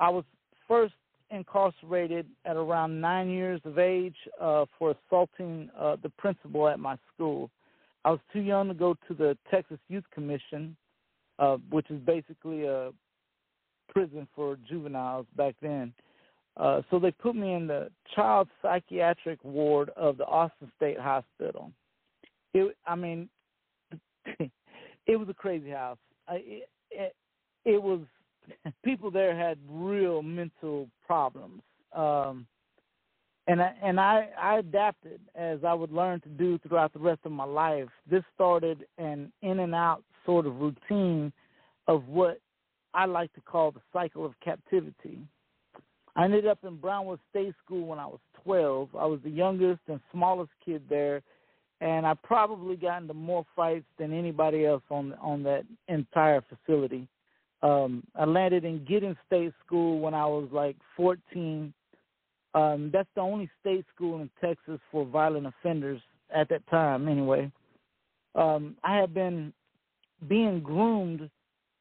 I 0.00 0.10
was 0.10 0.24
first 0.66 0.94
incarcerated 1.30 2.26
at 2.44 2.56
around 2.56 3.00
nine 3.00 3.28
years 3.28 3.60
of 3.64 3.78
age 3.78 4.16
uh, 4.40 4.64
for 4.78 4.94
assaulting 4.94 5.70
uh, 5.78 5.96
the 6.02 6.10
principal 6.10 6.68
at 6.68 6.78
my 6.78 6.96
school. 7.12 7.50
I 8.04 8.10
was 8.10 8.20
too 8.32 8.40
young 8.40 8.68
to 8.68 8.74
go 8.74 8.94
to 9.08 9.14
the 9.14 9.36
Texas 9.50 9.78
Youth 9.88 10.04
Commission, 10.14 10.76
uh, 11.38 11.56
which 11.70 11.90
is 11.90 12.00
basically 12.00 12.64
a 12.64 12.90
prison 13.88 14.28
for 14.34 14.56
juveniles 14.68 15.26
back 15.36 15.56
then. 15.60 15.92
Uh, 16.56 16.82
so 16.90 16.98
they 16.98 17.10
put 17.10 17.36
me 17.36 17.54
in 17.54 17.66
the 17.66 17.90
child 18.14 18.48
psychiatric 18.62 19.42
ward 19.44 19.90
of 19.96 20.16
the 20.16 20.24
Austin 20.24 20.70
State 20.76 20.98
Hospital. 20.98 21.70
It, 22.54 22.76
I 22.86 22.96
mean, 22.96 23.28
it 25.06 25.16
was 25.16 25.28
a 25.28 25.34
crazy 25.34 25.70
house 25.70 25.98
it, 26.36 26.68
it, 26.90 27.14
it 27.64 27.82
was 27.82 28.00
people 28.84 29.10
there 29.10 29.36
had 29.36 29.58
real 29.68 30.22
mental 30.22 30.88
problems. 31.06 31.62
Um, 31.94 32.46
and 33.46 33.62
I, 33.62 33.72
and 33.82 33.98
I, 33.98 34.28
I 34.40 34.58
adapted 34.58 35.20
as 35.34 35.60
I 35.66 35.72
would 35.72 35.90
learn 35.90 36.20
to 36.20 36.28
do 36.28 36.58
throughout 36.58 36.92
the 36.92 36.98
rest 36.98 37.20
of 37.24 37.32
my 37.32 37.44
life. 37.44 37.88
This 38.10 38.22
started 38.34 38.84
an 38.98 39.32
in 39.42 39.60
and 39.60 39.74
out 39.74 40.02
sort 40.26 40.46
of 40.46 40.56
routine 40.56 41.32
of 41.86 42.06
what 42.08 42.40
I 42.92 43.06
like 43.06 43.32
to 43.34 43.40
call 43.40 43.70
the 43.70 43.80
cycle 43.92 44.26
of 44.26 44.34
captivity. 44.44 45.18
I 46.14 46.24
ended 46.24 46.46
up 46.46 46.58
in 46.64 46.76
Brownwood 46.76 47.20
State 47.30 47.54
School 47.64 47.86
when 47.86 47.98
I 47.98 48.06
was 48.06 48.20
12. 48.44 48.90
I 48.98 49.06
was 49.06 49.20
the 49.24 49.30
youngest 49.30 49.80
and 49.88 50.00
smallest 50.12 50.50
kid 50.64 50.82
there, 50.90 51.22
and 51.80 52.06
I 52.06 52.14
probably 52.14 52.76
got 52.76 53.02
into 53.02 53.14
more 53.14 53.46
fights 53.54 53.86
than 53.98 54.12
anybody 54.12 54.66
else 54.66 54.82
on 54.90 55.14
on 55.20 55.42
that 55.44 55.64
entire 55.88 56.42
facility. 56.42 57.06
Um, 57.62 58.04
I 58.14 58.24
landed 58.24 58.64
in 58.64 58.84
Giddings 58.84 59.16
State 59.26 59.52
School 59.64 60.00
when 60.00 60.14
I 60.14 60.26
was 60.26 60.48
like 60.52 60.76
14. 60.96 61.72
Um, 62.54 62.90
that's 62.92 63.08
the 63.14 63.20
only 63.20 63.50
state 63.60 63.84
school 63.94 64.20
in 64.20 64.30
Texas 64.40 64.80
for 64.90 65.04
violent 65.04 65.46
offenders 65.46 66.00
at 66.34 66.48
that 66.48 66.66
time, 66.68 67.08
anyway. 67.08 67.50
Um, 68.34 68.76
I 68.84 68.96
had 68.96 69.12
been 69.12 69.52
being 70.28 70.60
groomed 70.60 71.28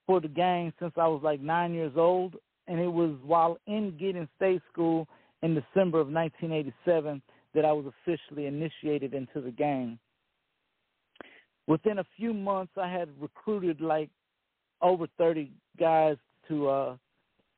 for 0.06 0.20
the 0.20 0.28
gang 0.28 0.74
since 0.80 0.94
I 0.98 1.08
was 1.08 1.22
like 1.24 1.42
nine 1.42 1.74
years 1.74 1.94
old, 1.96 2.36
and 2.68 2.80
it 2.80 2.92
was 2.92 3.16
while 3.24 3.58
in 3.68 3.96
Giddings 3.98 4.30
State 4.38 4.62
School 4.72 5.08
in 5.42 5.54
December 5.54 6.00
of 6.00 6.08
1987 6.08 7.22
that 7.58 7.66
I 7.66 7.74
was 7.74 7.86
officially 7.88 8.46
initiated 8.46 9.16
into 9.16 9.42
the 9.42 9.50
gang. 9.50 9.98
Within 11.66 11.98
a 11.98 12.06
few 12.16 12.32
months, 12.32 12.74
I 12.80 12.88
had 12.88 13.10
recruited 13.20 13.82
like 13.82 14.12
over 14.80 15.08
30 15.18 15.52
guys 15.80 16.18
to 16.48 16.70
uh, 16.70 16.98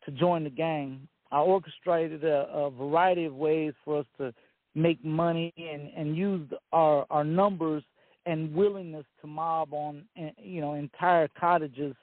to 0.06 0.12
join 0.12 0.46
the 0.46 0.50
gang. 0.50 1.06
I 1.34 1.40
orchestrated 1.40 2.24
a, 2.24 2.48
a 2.48 2.72
variety 2.72 3.26
of 3.26 3.36
ways 3.36 3.74
for 3.84 4.00
us 4.00 4.06
to 4.20 4.34
make 4.74 5.04
money 5.04 5.54
and 5.58 5.92
and 5.98 6.16
use 6.16 6.50
our 6.72 7.06
our 7.10 7.26
numbers 7.26 7.84
and 8.26 8.56
willingness 8.56 9.06
to 9.20 9.28
mob 9.28 9.74
on 9.74 10.06
you 10.38 10.62
know 10.62 10.76
entire 10.76 11.28
cottages 11.38 11.94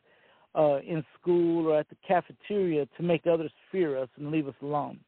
uh, 0.55 0.81
in 0.81 1.03
school 1.19 1.69
or 1.69 1.79
at 1.79 1.89
the 1.89 1.97
cafeteria 2.07 2.87
to 2.99 3.03
make 3.03 3.27
others 3.27 3.53
fear 3.73 3.97
us 3.99 4.11
and 4.19 4.31
leave 4.31 4.47
us 4.47 4.55
alone. 4.61 5.01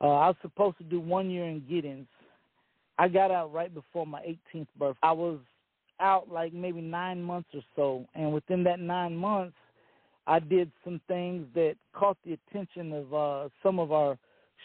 Uh, 0.00 0.08
I 0.08 0.26
was 0.28 0.36
supposed 0.42 0.78
to 0.78 0.84
do 0.84 1.00
one 1.00 1.30
year 1.30 1.44
in 1.44 1.64
Giddings. 1.68 2.08
I 2.98 3.08
got 3.08 3.30
out 3.30 3.52
right 3.52 3.72
before 3.72 4.06
my 4.06 4.20
18th 4.54 4.66
birthday. 4.78 4.98
I 5.02 5.12
was 5.12 5.38
out 6.00 6.30
like 6.30 6.52
maybe 6.52 6.80
nine 6.80 7.22
months 7.22 7.48
or 7.54 7.62
so, 7.76 8.06
and 8.14 8.32
within 8.32 8.64
that 8.64 8.80
nine 8.80 9.16
months, 9.16 9.56
I 10.26 10.38
did 10.38 10.70
some 10.84 11.00
things 11.06 11.46
that 11.54 11.76
caught 11.92 12.16
the 12.24 12.32
attention 12.34 12.92
of 12.92 13.14
uh, 13.14 13.48
some 13.62 13.78
of 13.78 13.92
our 13.92 14.18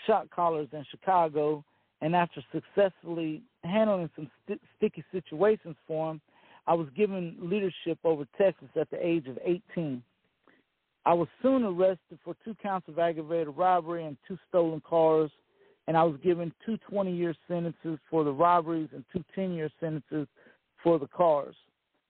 shot 0.08 0.30
callers 0.30 0.68
in 0.72 0.86
Chicago. 0.90 1.64
And 2.02 2.16
after 2.16 2.42
successfully 2.54 3.44
handling 3.64 4.10
some 4.16 4.32
st- 4.46 4.62
sticky 4.78 5.04
situations 5.12 5.76
for 5.86 6.08
them, 6.08 6.22
I 6.66 6.74
was 6.74 6.88
given 6.96 7.36
leadership 7.42 7.98
over 8.06 8.26
Texas 8.38 8.70
at 8.80 8.90
the 8.90 9.06
age 9.06 9.28
of 9.28 9.38
18. 9.44 10.02
I 11.06 11.14
was 11.14 11.28
soon 11.42 11.64
arrested 11.64 12.20
for 12.24 12.36
two 12.46 12.56
counts 12.62 12.88
of 12.88 13.00
aggravated 13.00 13.58
robbery 13.58 14.06
and 14.06 14.16
two 14.28 14.38
stolen 14.48 14.82
cars, 14.88 15.32
and 15.90 15.98
I 15.98 16.04
was 16.04 16.20
given 16.24 16.54
two 16.64 16.78
20 16.88 17.12
year 17.12 17.34
sentences 17.48 17.98
for 18.12 18.24
the 18.24 18.32
robberies 18.32 18.90
and 18.94 19.04
two 19.12 19.24
10 19.34 19.54
year 19.54 19.72
sentences 19.80 20.28
for 20.84 21.00
the 21.00 21.08
cars. 21.08 21.56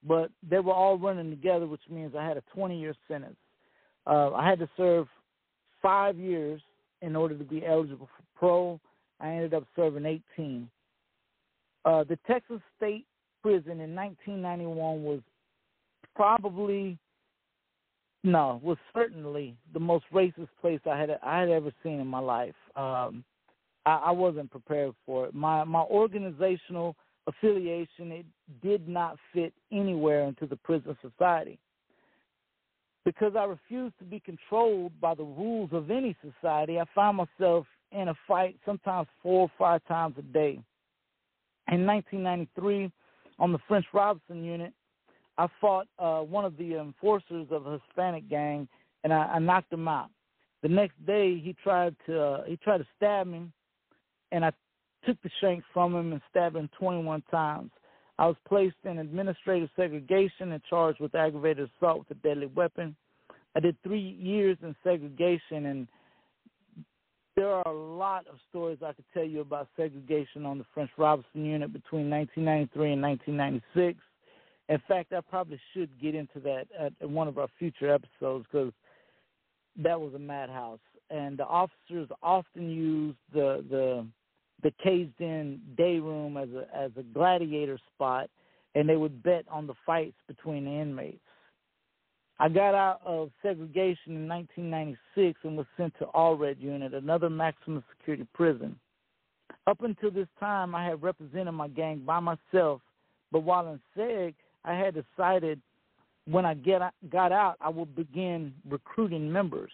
But 0.05 0.31
they 0.47 0.59
were 0.59 0.73
all 0.73 0.97
running 0.97 1.29
together, 1.29 1.65
which 1.65 1.83
means 1.89 2.13
I 2.13 2.27
had 2.27 2.35
a 2.35 2.43
20 2.53 2.77
year 2.77 2.93
sentence. 3.07 3.37
Uh, 4.05 4.33
I 4.33 4.47
had 4.47 4.59
to 4.59 4.69
serve 4.75 5.07
five 5.81 6.17
years 6.17 6.61
in 7.01 7.15
order 7.15 7.37
to 7.37 7.43
be 7.45 7.65
eligible 7.65 8.09
for 8.17 8.39
parole. 8.39 8.81
I 9.21 9.29
ended 9.29 9.53
up 9.53 9.63
serving 9.77 10.05
18. 10.35 10.69
Uh, 11.85 12.03
the 12.03 12.19
Texas 12.27 12.59
State 12.75 13.05
Prison 13.41 13.79
in 13.79 13.95
1991 13.95 15.03
was 15.03 15.21
probably 16.17 16.97
no, 18.25 18.59
was 18.61 18.77
certainly 18.93 19.55
the 19.73 19.79
most 19.79 20.03
racist 20.13 20.49
place 20.59 20.81
I 20.85 20.99
had 20.99 21.17
I 21.23 21.39
had 21.39 21.49
ever 21.49 21.71
seen 21.81 22.01
in 22.01 22.07
my 22.07 22.19
life. 22.19 22.55
Um, 22.75 23.23
I, 23.85 24.01
I 24.07 24.11
wasn't 24.11 24.51
prepared 24.51 24.93
for 25.05 25.27
it. 25.27 25.33
My 25.33 25.63
my 25.63 25.81
organizational 25.81 26.95
affiliation 27.27 28.11
it 28.11 28.25
did 28.61 28.87
not 28.87 29.17
fit 29.33 29.53
anywhere 29.71 30.23
into 30.23 30.45
the 30.45 30.55
prison 30.55 30.97
society. 31.01 31.59
Because 33.05 33.33
I 33.35 33.45
refused 33.45 33.97
to 33.99 34.05
be 34.05 34.19
controlled 34.19 34.91
by 34.99 35.15
the 35.15 35.23
rules 35.23 35.69
of 35.71 35.89
any 35.89 36.15
society, 36.21 36.79
I 36.79 36.85
found 36.93 37.17
myself 37.17 37.65
in 37.91 38.09
a 38.09 38.13
fight 38.27 38.57
sometimes 38.65 39.07
four 39.23 39.41
or 39.41 39.51
five 39.57 39.81
times 39.87 40.15
a 40.17 40.21
day. 40.21 40.59
In 41.71 41.85
1993, 41.85 42.91
on 43.39 43.51
the 43.51 43.59
French 43.67 43.85
Robertson 43.93 44.43
unit, 44.43 44.73
I 45.37 45.47
fought 45.61 45.87
uh, 45.97 46.19
one 46.19 46.45
of 46.45 46.57
the 46.57 46.75
enforcers 46.75 47.47
of 47.51 47.65
a 47.65 47.79
Hispanic 47.79 48.29
gang, 48.29 48.67
and 49.03 49.13
I, 49.13 49.23
I 49.35 49.39
knocked 49.39 49.71
him 49.71 49.87
out. 49.87 50.09
The 50.61 50.67
next 50.67 51.03
day, 51.05 51.39
he 51.39 51.55
tried 51.63 51.95
to 52.05 52.21
uh, 52.21 52.43
he 52.45 52.57
tried 52.57 52.79
to 52.79 52.87
stab 52.97 53.27
me, 53.27 53.49
and 54.31 54.45
I 54.45 54.51
took 55.05 55.21
the 55.21 55.29
shank 55.41 55.63
from 55.73 55.95
him 55.95 56.11
and 56.11 56.21
stabbed 56.29 56.55
him 56.55 56.69
21 56.77 57.23
times. 57.31 57.71
I 58.17 58.27
was 58.27 58.35
placed 58.47 58.75
in 58.83 58.99
administrative 58.99 59.69
segregation 59.75 60.51
and 60.51 60.61
charged 60.69 60.99
with 60.99 61.15
aggravated 61.15 61.69
assault 61.77 61.99
with 61.99 62.17
a 62.17 62.21
deadly 62.21 62.47
weapon. 62.47 62.95
I 63.55 63.61
did 63.61 63.77
three 63.81 64.17
years 64.19 64.57
in 64.61 64.75
segregation, 64.83 65.67
and 65.67 65.87
there 67.35 67.49
are 67.49 67.67
a 67.67 67.95
lot 67.95 68.27
of 68.27 68.35
stories 68.49 68.79
I 68.85 68.91
could 68.91 69.05
tell 69.13 69.23
you 69.23 69.39
about 69.39 69.69
segregation 69.77 70.45
on 70.45 70.57
the 70.57 70.65
French 70.73 70.91
Robertson 70.97 71.45
unit 71.45 71.71
between 71.71 72.09
1993 72.09 72.93
and 72.93 73.01
1996. 73.01 73.99
In 74.67 74.81
fact, 74.87 75.13
I 75.13 75.21
probably 75.21 75.59
should 75.73 75.89
get 76.01 76.13
into 76.13 76.39
that 76.41 76.67
at 76.77 77.09
one 77.09 77.27
of 77.27 77.37
our 77.37 77.47
future 77.57 77.91
episodes 77.91 78.45
because 78.51 78.73
that 79.77 79.99
was 79.99 80.13
a 80.13 80.19
madhouse, 80.19 80.79
and 81.09 81.37
the 81.39 81.45
officers 81.45 82.09
often 82.21 82.69
used 82.69 83.17
the 83.33 83.63
the 83.69 84.05
the 84.63 84.71
caged 84.83 85.19
in 85.19 85.61
day 85.77 85.99
room 85.99 86.37
as 86.37 86.49
a 86.49 86.67
as 86.75 86.91
a 86.97 87.03
gladiator 87.03 87.79
spot, 87.93 88.29
and 88.75 88.87
they 88.87 88.95
would 88.95 89.23
bet 89.23 89.45
on 89.49 89.67
the 89.67 89.73
fights 89.85 90.17
between 90.27 90.65
the 90.65 90.71
inmates. 90.71 91.19
I 92.41 92.47
got 92.47 92.73
out 92.73 93.01
of 93.05 93.31
segregation 93.41 94.15
in 94.15 94.27
1996 94.27 95.39
and 95.43 95.57
was 95.57 95.65
sent 95.75 95.93
to 95.99 96.05
Allred 96.05 96.61
Unit, 96.61 96.93
another 96.93 97.29
maximum 97.29 97.83
security 97.97 98.25
prison. 98.33 98.79
Up 99.67 99.81
until 99.81 100.09
this 100.09 100.27
time, 100.39 100.73
I 100.73 100.85
had 100.85 101.03
represented 101.03 101.53
my 101.53 101.67
gang 101.67 102.03
by 102.05 102.21
myself, 102.21 102.81
but 103.31 103.41
while 103.41 103.67
in 103.67 103.79
SEG, 103.97 104.35
I 104.63 104.73
had 104.73 104.95
decided 104.95 105.61
when 106.25 106.45
I 106.45 106.53
get 106.53 106.81
got 107.09 107.31
out, 107.31 107.57
I 107.59 107.69
would 107.69 107.95
begin 107.95 108.53
recruiting 108.67 109.31
members. 109.31 109.71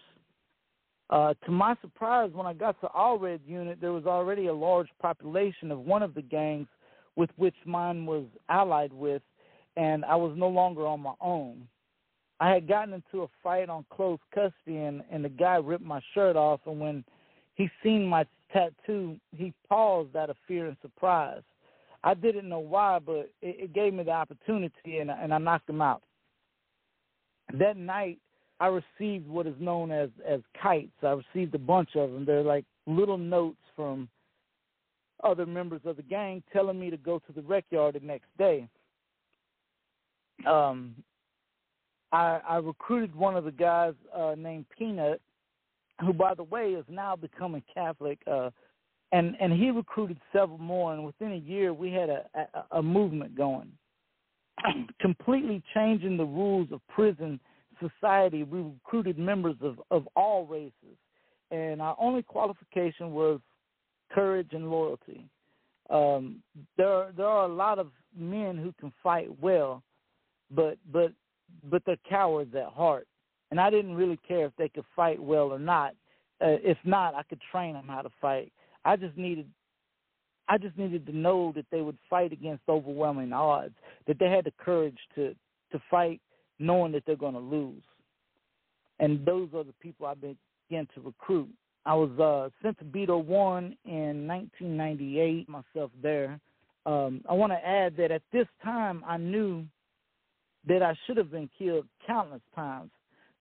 Uh, 1.08 1.34
to 1.44 1.52
my 1.52 1.74
surprise, 1.80 2.30
when 2.32 2.46
I 2.46 2.52
got 2.52 2.80
to 2.80 2.88
Allred 2.88 3.40
unit, 3.46 3.80
there 3.80 3.92
was 3.92 4.06
already 4.06 4.48
a 4.48 4.54
large 4.54 4.88
population 5.00 5.70
of 5.70 5.80
one 5.80 6.02
of 6.02 6.14
the 6.14 6.22
gangs 6.22 6.66
with 7.14 7.30
which 7.36 7.54
mine 7.64 8.06
was 8.06 8.24
allied 8.48 8.92
with, 8.92 9.22
and 9.76 10.04
I 10.04 10.16
was 10.16 10.34
no 10.36 10.48
longer 10.48 10.86
on 10.86 11.00
my 11.00 11.14
own. 11.20 11.68
I 12.40 12.50
had 12.50 12.68
gotten 12.68 12.94
into 12.94 13.22
a 13.22 13.28
fight 13.42 13.70
on 13.70 13.86
close 13.90 14.18
custody, 14.34 14.78
and, 14.78 15.02
and 15.10 15.24
the 15.24 15.28
guy 15.28 15.56
ripped 15.56 15.84
my 15.84 16.00
shirt 16.12 16.36
off, 16.36 16.60
and 16.66 16.80
when 16.80 17.04
he 17.54 17.70
seen 17.82 18.04
my 18.04 18.26
tattoo, 18.52 19.16
he 19.34 19.54
paused 19.68 20.16
out 20.16 20.30
of 20.30 20.36
fear 20.46 20.66
and 20.66 20.76
surprise. 20.82 21.42
I 22.04 22.14
didn't 22.14 22.48
know 22.48 22.58
why, 22.58 22.98
but 22.98 23.30
it, 23.40 23.56
it 23.60 23.72
gave 23.72 23.94
me 23.94 24.02
the 24.02 24.10
opportunity, 24.10 24.98
and, 24.98 25.10
and 25.10 25.32
I 25.32 25.38
knocked 25.38 25.70
him 25.70 25.80
out. 25.80 26.02
That 27.54 27.76
night, 27.76 28.18
I 28.58 28.68
received 28.68 29.28
what 29.28 29.46
is 29.46 29.54
known 29.60 29.90
as 29.90 30.08
as 30.26 30.40
kites. 30.60 30.92
I 31.02 31.10
received 31.34 31.54
a 31.54 31.58
bunch 31.58 31.90
of 31.94 32.12
them. 32.12 32.24
They're 32.24 32.42
like 32.42 32.64
little 32.86 33.18
notes 33.18 33.60
from 33.74 34.08
other 35.24 35.46
members 35.46 35.80
of 35.84 35.96
the 35.96 36.02
gang 36.02 36.42
telling 36.52 36.78
me 36.78 36.90
to 36.90 36.96
go 36.96 37.18
to 37.18 37.32
the 37.32 37.42
rec 37.42 37.64
yard 37.70 37.94
the 37.94 38.06
next 38.06 38.28
day. 38.38 38.68
Um, 40.46 40.94
I, 42.12 42.40
I 42.48 42.56
recruited 42.56 43.14
one 43.14 43.36
of 43.36 43.44
the 43.44 43.52
guys 43.52 43.94
uh, 44.14 44.34
named 44.36 44.66
Peanut, 44.78 45.20
who, 46.00 46.12
by 46.12 46.34
the 46.34 46.44
way, 46.44 46.72
is 46.72 46.84
now 46.88 47.16
becoming 47.16 47.62
Catholic. 47.72 48.18
Uh, 48.30 48.50
and 49.12 49.36
and 49.40 49.52
he 49.52 49.70
recruited 49.70 50.18
several 50.32 50.58
more, 50.58 50.94
and 50.94 51.04
within 51.04 51.32
a 51.32 51.36
year 51.36 51.72
we 51.72 51.92
had 51.92 52.08
a 52.08 52.24
a, 52.34 52.78
a 52.78 52.82
movement 52.82 53.36
going, 53.36 53.70
completely 55.00 55.62
changing 55.74 56.16
the 56.16 56.24
rules 56.24 56.68
of 56.72 56.80
prison 56.88 57.38
society. 57.80 58.42
We 58.42 58.60
recruited 58.60 59.18
members 59.18 59.56
of 59.60 59.80
of 59.90 60.08
all 60.16 60.46
races, 60.46 60.96
and 61.50 61.80
our 61.80 61.96
only 61.98 62.22
qualification 62.22 63.12
was 63.12 63.40
courage 64.12 64.48
and 64.52 64.70
loyalty. 64.70 65.24
Um, 65.90 66.42
there 66.76 67.12
there 67.16 67.26
are 67.26 67.44
a 67.44 67.54
lot 67.54 67.78
of 67.78 67.88
men 68.16 68.56
who 68.56 68.72
can 68.80 68.92
fight 69.02 69.28
well, 69.40 69.82
but 70.50 70.78
but 70.92 71.12
but 71.70 71.82
they're 71.86 71.96
cowards 72.08 72.54
at 72.54 72.66
heart, 72.66 73.06
and 73.50 73.60
I 73.60 73.70
didn't 73.70 73.94
really 73.94 74.18
care 74.26 74.46
if 74.46 74.52
they 74.58 74.68
could 74.68 74.84
fight 74.94 75.22
well 75.22 75.52
or 75.52 75.58
not. 75.58 75.94
Uh, 76.40 76.58
if 76.62 76.76
not, 76.84 77.14
I 77.14 77.22
could 77.22 77.40
train 77.50 77.72
them 77.72 77.88
how 77.88 78.02
to 78.02 78.10
fight 78.20 78.52
I 78.86 78.96
just 78.96 79.16
needed 79.18 79.50
I 80.48 80.58
just 80.58 80.78
needed 80.78 81.04
to 81.06 81.16
know 81.16 81.52
that 81.56 81.66
they 81.72 81.80
would 81.80 81.98
fight 82.08 82.32
against 82.32 82.62
overwhelming 82.68 83.32
odds, 83.32 83.74
that 84.06 84.20
they 84.20 84.30
had 84.30 84.44
the 84.44 84.52
courage 84.52 84.98
to 85.16 85.34
to 85.72 85.80
fight 85.90 86.20
knowing 86.58 86.92
that 86.92 87.04
they're 87.06 87.16
going 87.16 87.34
to 87.34 87.40
lose. 87.40 87.82
And 88.98 89.24
those 89.26 89.48
are 89.54 89.64
the 89.64 89.74
people 89.80 90.06
I 90.06 90.14
began 90.14 90.88
to 90.94 91.00
recruit. 91.02 91.48
I 91.84 91.94
was 91.94 92.10
uh, 92.18 92.50
sent 92.62 92.78
to 92.78 92.84
Beto 92.84 93.22
One 93.22 93.76
in 93.84 94.26
1998. 94.26 95.48
Myself 95.48 95.90
there. 96.02 96.40
Um, 96.84 97.22
I 97.28 97.32
want 97.32 97.52
to 97.52 97.66
add 97.66 97.96
that 97.96 98.10
at 98.10 98.22
this 98.32 98.46
time 98.62 99.02
I 99.06 99.16
knew 99.16 99.64
that 100.66 100.82
I 100.82 100.94
should 101.06 101.16
have 101.16 101.30
been 101.30 101.50
killed 101.58 101.86
countless 102.06 102.42
times. 102.54 102.90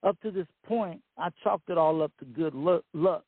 Up 0.04 0.20
to 0.22 0.30
this 0.30 0.48
point, 0.68 1.02
I 1.18 1.30
chalked 1.44 1.70
it 1.70 1.78
all 1.78 2.04
up 2.04 2.12
to 2.20 2.26
good 2.26 2.54
luck 2.54 3.24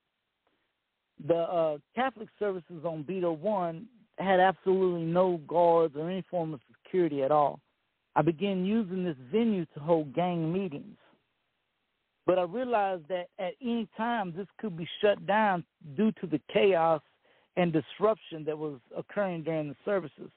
the 1.25 1.35
uh, 1.35 1.77
Catholic 1.95 2.29
services 2.37 2.83
on 2.83 3.03
Beto 3.03 3.37
One 3.37 3.87
had 4.19 4.39
absolutely 4.39 5.03
no 5.03 5.37
guards 5.47 5.95
or 5.95 6.09
any 6.09 6.23
form 6.29 6.53
of 6.53 6.59
security 6.83 7.23
at 7.23 7.31
all. 7.31 7.59
I 8.17 8.23
began 8.23 8.65
using 8.65 9.05
this 9.05 9.15
venue 9.31 9.65
to 9.75 9.79
hold 9.79 10.13
gang 10.15 10.51
meetings. 10.51 10.97
But 12.25 12.39
I 12.39 12.41
realized 12.41 13.03
that 13.09 13.27
at 13.37 13.53
any 13.61 13.87
time 13.95 14.33
this 14.35 14.47
could 14.57 14.75
be 14.75 14.89
shut 15.01 15.25
down 15.27 15.63
due 15.95 16.11
to 16.13 16.25
the 16.27 16.41
chaos 16.51 17.01
and 17.57 17.71
disruption 17.71 18.43
that 18.45 18.57
was 18.57 18.79
occurring 18.97 19.43
during 19.43 19.69
the 19.69 19.75
services. 19.85 20.31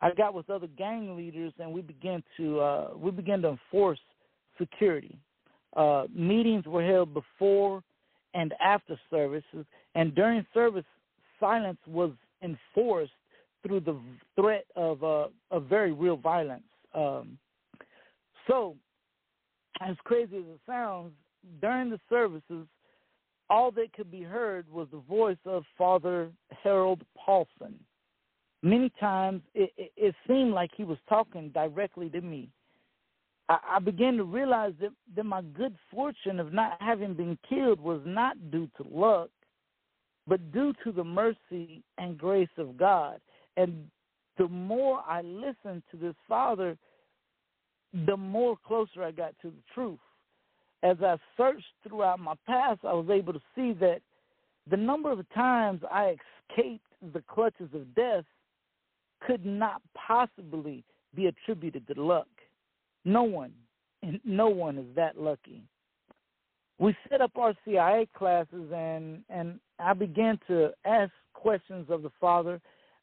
I 0.00 0.12
got 0.12 0.32
with 0.32 0.48
other 0.48 0.68
gang 0.68 1.16
leaders 1.16 1.52
and 1.58 1.72
we 1.72 1.82
began 1.82 2.22
to 2.36 2.60
uh, 2.60 2.90
we 2.96 3.10
began 3.10 3.42
to 3.42 3.48
enforce 3.48 3.98
security. 4.56 5.18
Uh, 5.76 6.04
meetings 6.14 6.66
were 6.66 6.86
held 6.86 7.12
before 7.12 7.82
and 8.32 8.54
after 8.64 8.98
services, 9.10 9.66
and 9.96 10.14
during 10.14 10.46
service, 10.54 10.84
silence 11.40 11.78
was 11.86 12.12
enforced 12.42 13.12
through 13.66 13.80
the 13.80 13.98
threat 14.36 14.66
of 14.76 15.02
uh, 15.02 15.26
of 15.50 15.64
very 15.64 15.90
real 15.90 16.16
violence. 16.16 16.62
Um, 16.94 17.38
so, 18.46 18.76
as 19.80 19.96
crazy 20.04 20.36
as 20.36 20.44
it 20.44 20.60
sounds, 20.66 21.12
during 21.60 21.90
the 21.90 22.00
services, 22.08 22.66
all 23.50 23.70
that 23.72 23.92
could 23.92 24.10
be 24.10 24.22
heard 24.22 24.70
was 24.70 24.88
the 24.90 24.98
voice 24.98 25.38
of 25.44 25.64
Father 25.76 26.30
Harold 26.62 27.02
Paulson. 27.16 27.78
Many 28.62 28.90
times 28.98 29.42
it, 29.54 29.72
it, 29.76 29.92
it 29.96 30.14
seemed 30.26 30.52
like 30.52 30.70
he 30.74 30.84
was 30.84 30.98
talking 31.08 31.50
directly 31.50 32.08
to 32.10 32.20
me. 32.20 32.48
I, 33.48 33.58
I 33.76 33.78
began 33.78 34.16
to 34.16 34.24
realize 34.24 34.72
that, 34.80 34.90
that 35.16 35.24
my 35.24 35.42
good 35.42 35.76
fortune 35.90 36.40
of 36.40 36.52
not 36.52 36.78
having 36.80 37.14
been 37.14 37.38
killed 37.48 37.80
was 37.80 38.00
not 38.06 38.50
due 38.50 38.68
to 38.78 38.86
luck, 38.90 39.28
but 40.26 40.52
due 40.52 40.72
to 40.82 40.92
the 40.92 41.04
mercy 41.04 41.82
and 41.98 42.16
grace 42.16 42.48
of 42.56 42.78
God. 42.78 43.20
And 43.58 43.86
the 44.38 44.48
more 44.48 45.02
I 45.06 45.22
listened 45.22 45.82
to 45.90 45.96
this 45.96 46.14
Father, 46.28 46.76
the 48.06 48.16
more 48.16 48.56
closer 48.66 49.02
I 49.02 49.10
got 49.10 49.34
to 49.42 49.50
the 49.50 49.62
truth 49.74 49.98
as 50.84 50.98
I 51.02 51.16
searched 51.36 51.64
throughout 51.88 52.20
my 52.20 52.34
past, 52.46 52.80
I 52.84 52.92
was 52.92 53.08
able 53.10 53.32
to 53.32 53.40
see 53.56 53.72
that 53.80 54.00
the 54.70 54.76
number 54.76 55.10
of 55.10 55.18
times 55.34 55.80
I 55.90 56.16
escaped 56.50 56.84
the 57.12 57.22
clutches 57.26 57.70
of 57.74 57.94
death 57.94 58.24
could 59.26 59.44
not 59.46 59.80
possibly 59.94 60.84
be 61.14 61.26
attributed 61.26 61.86
to 61.88 62.02
luck. 62.02 62.28
No 63.06 63.22
one, 63.22 63.52
no 64.24 64.48
one 64.48 64.76
is 64.76 64.86
that 64.94 65.18
lucky. 65.18 65.62
We 66.78 66.94
set 67.08 67.22
up 67.22 67.32
our 67.36 67.54
CIA 67.64 68.08
classes, 68.14 68.70
and 68.74 69.22
and 69.30 69.60
I 69.78 69.94
began 69.94 70.38
to 70.48 70.70
ask 70.84 71.12
questions 71.32 71.86
of 71.88 72.02
the 72.02 72.10
Father, 72.20 72.60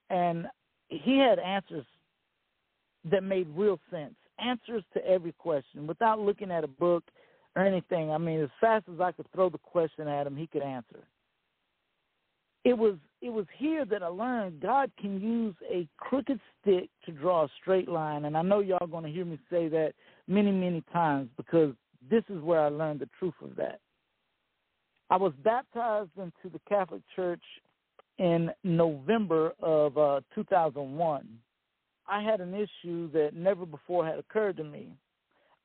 and 0.09 0.45
he 0.91 1.17
had 1.17 1.39
answers 1.39 1.86
that 3.10 3.23
made 3.23 3.47
real 3.56 3.80
sense, 3.89 4.15
answers 4.39 4.84
to 4.93 5.06
every 5.08 5.32
question, 5.32 5.88
without 5.88 6.19
looking 6.19 6.51
at 6.51 6.63
a 6.63 6.67
book 6.67 7.04
or 7.56 7.63
anything. 7.63 8.12
I 8.12 8.17
mean, 8.17 8.41
as 8.41 8.49
fast 8.60 8.86
as 8.93 8.99
I 8.99 9.12
could 9.12 9.32
throw 9.34 9.49
the 9.49 9.58
question 9.58 10.08
at 10.08 10.27
him, 10.27 10.36
he 10.36 10.47
could 10.47 10.62
answer. 10.62 10.99
It 12.63 12.77
was 12.77 12.95
it 13.21 13.32
was 13.32 13.45
here 13.58 13.86
that 13.86 14.04
I 14.04 14.08
learned 14.08 14.62
God 14.62 14.91
can 14.99 15.19
use 15.19 15.56
a 15.67 15.88
crooked 15.97 16.39
stick 16.62 16.89
to 17.06 17.12
draw 17.12 17.45
a 17.45 17.49
straight 17.60 17.89
line, 17.89 18.25
and 18.25 18.38
I 18.38 18.43
know 18.43 18.60
y'all 18.60 18.86
going 18.86 19.04
to 19.04 19.12
hear 19.12 19.25
me 19.25 19.39
say 19.49 19.67
that 19.69 19.93
many 20.27 20.51
many 20.51 20.84
times 20.93 21.30
because 21.38 21.73
this 22.10 22.23
is 22.30 22.41
where 22.43 22.62
I 22.62 22.69
learned 22.69 22.99
the 22.99 23.10
truth 23.17 23.34
of 23.41 23.56
that. 23.56 23.80
I 25.10 25.17
was 25.17 25.34
baptized 25.43 26.12
into 26.17 26.54
the 26.54 26.62
Catholic 26.69 27.01
Church 27.15 27.41
in 28.21 28.51
November 28.63 29.53
of 29.63 29.97
uh, 29.97 30.21
2001. 30.36 31.27
I 32.07 32.21
had 32.21 32.39
an 32.39 32.53
issue 32.53 33.12
that 33.13 33.34
never 33.34 33.65
before 33.65 34.05
had 34.05 34.19
occurred 34.19 34.57
to 34.57 34.63
me. 34.63 34.93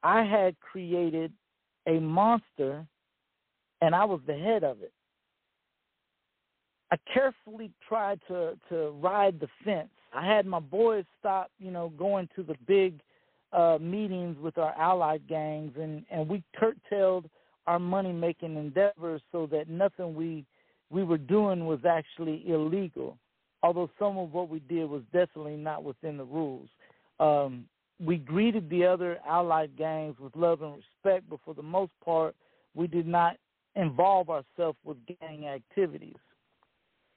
I 0.03 0.23
had 0.23 0.59
created 0.61 1.33
a 1.87 2.01
monster, 2.01 2.87
and 3.83 3.95
I 3.95 4.07
was 4.07 4.21
the 4.27 4.38
head 4.38 4.64
of 4.64 4.81
it. 4.81 4.92
I 6.90 6.97
carefully 7.12 7.71
tried 7.87 8.21
to 8.29 8.57
to 8.71 8.90
ride 9.03 9.38
the 9.38 9.49
fence. 9.62 9.90
I 10.14 10.25
had 10.25 10.47
my 10.47 10.61
boys 10.61 11.05
stop, 11.19 11.51
you 11.59 11.71
know, 11.71 11.92
going 11.99 12.27
to 12.37 12.42
the 12.42 12.57
big 12.66 13.01
uh, 13.53 13.77
meetings 13.81 14.38
with 14.38 14.57
our 14.57 14.73
allied 14.79 15.29
gangs, 15.29 15.73
and 15.79 16.07
and 16.11 16.27
we 16.27 16.42
curtailed 16.57 17.29
our 17.66 17.81
money 17.81 18.12
making 18.12 18.57
endeavors 18.57 19.21
so 19.31 19.47
that 19.49 19.69
nothing 19.69 20.14
we 20.14 20.47
we 20.90 21.05
were 21.05 21.18
doing 21.18 21.66
was 21.66 21.85
actually 21.85 22.44
illegal. 22.49 23.18
Although 23.62 23.90
some 23.99 24.18
of 24.18 24.33
what 24.33 24.49
we 24.49 24.61
did 24.61 24.88
was 24.88 25.03
definitely 25.12 25.57
not 25.57 25.83
within 25.83 26.16
the 26.16 26.25
rules. 26.25 26.68
Um, 27.18 27.66
we 27.99 28.18
greeted 28.18 28.68
the 28.68 28.85
other 28.85 29.18
allied 29.27 29.77
gangs 29.77 30.16
with 30.20 30.37
love 30.37 30.62
and 30.62 30.75
respect, 30.75 31.29
but 31.29 31.40
for 31.44 31.55
the 31.55 31.62
most 31.62 31.92
part, 32.05 32.35
we 32.75 32.87
did 32.87 33.07
not 33.07 33.37
involve 33.75 34.29
ourselves 34.29 34.79
with 34.85 34.99
gang 35.20 35.46
activities. 35.46 36.16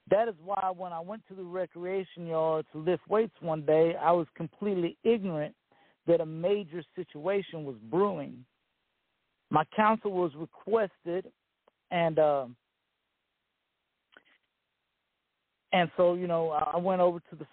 That 0.10 0.28
is 0.28 0.36
why 0.44 0.72
when 0.76 0.92
I 0.92 1.00
went 1.00 1.22
to 1.28 1.36
the 1.36 1.44
recreation 1.44 2.26
yard 2.26 2.66
to 2.72 2.80
lift 2.80 3.08
weights 3.08 3.36
one 3.42 3.62
day, 3.62 3.96
I 4.02 4.12
was 4.12 4.26
completely 4.36 4.98
ignorant 5.04 5.54
that 6.08 6.22
a 6.22 6.26
major 6.26 6.84
situation 6.96 7.66
was 7.66 7.76
brewing. 7.92 8.44
My 9.52 9.64
counsel 9.76 10.12
was 10.12 10.32
requested, 10.36 11.32
and 11.92 12.18
uh, 12.18 12.46
and 15.72 15.90
so 15.98 16.14
you 16.16 16.28
know 16.28 16.50
I 16.50 16.78
went 16.78 17.02
over 17.02 17.20
to 17.20 17.36
the 17.36 17.46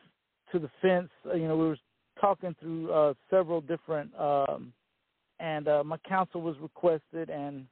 to 0.52 0.58
the 0.58 0.70
fence. 0.80 1.10
You 1.24 1.48
know 1.48 1.56
we 1.56 1.68
were 1.68 1.78
talking 2.20 2.54
through 2.60 2.92
uh, 2.92 3.14
several 3.30 3.60
different, 3.60 4.10
um, 4.18 4.72
and 5.40 5.68
uh, 5.68 5.84
my 5.84 5.98
counsel 6.08 6.40
was 6.40 6.56
requested, 6.60 7.30
and 7.30 7.66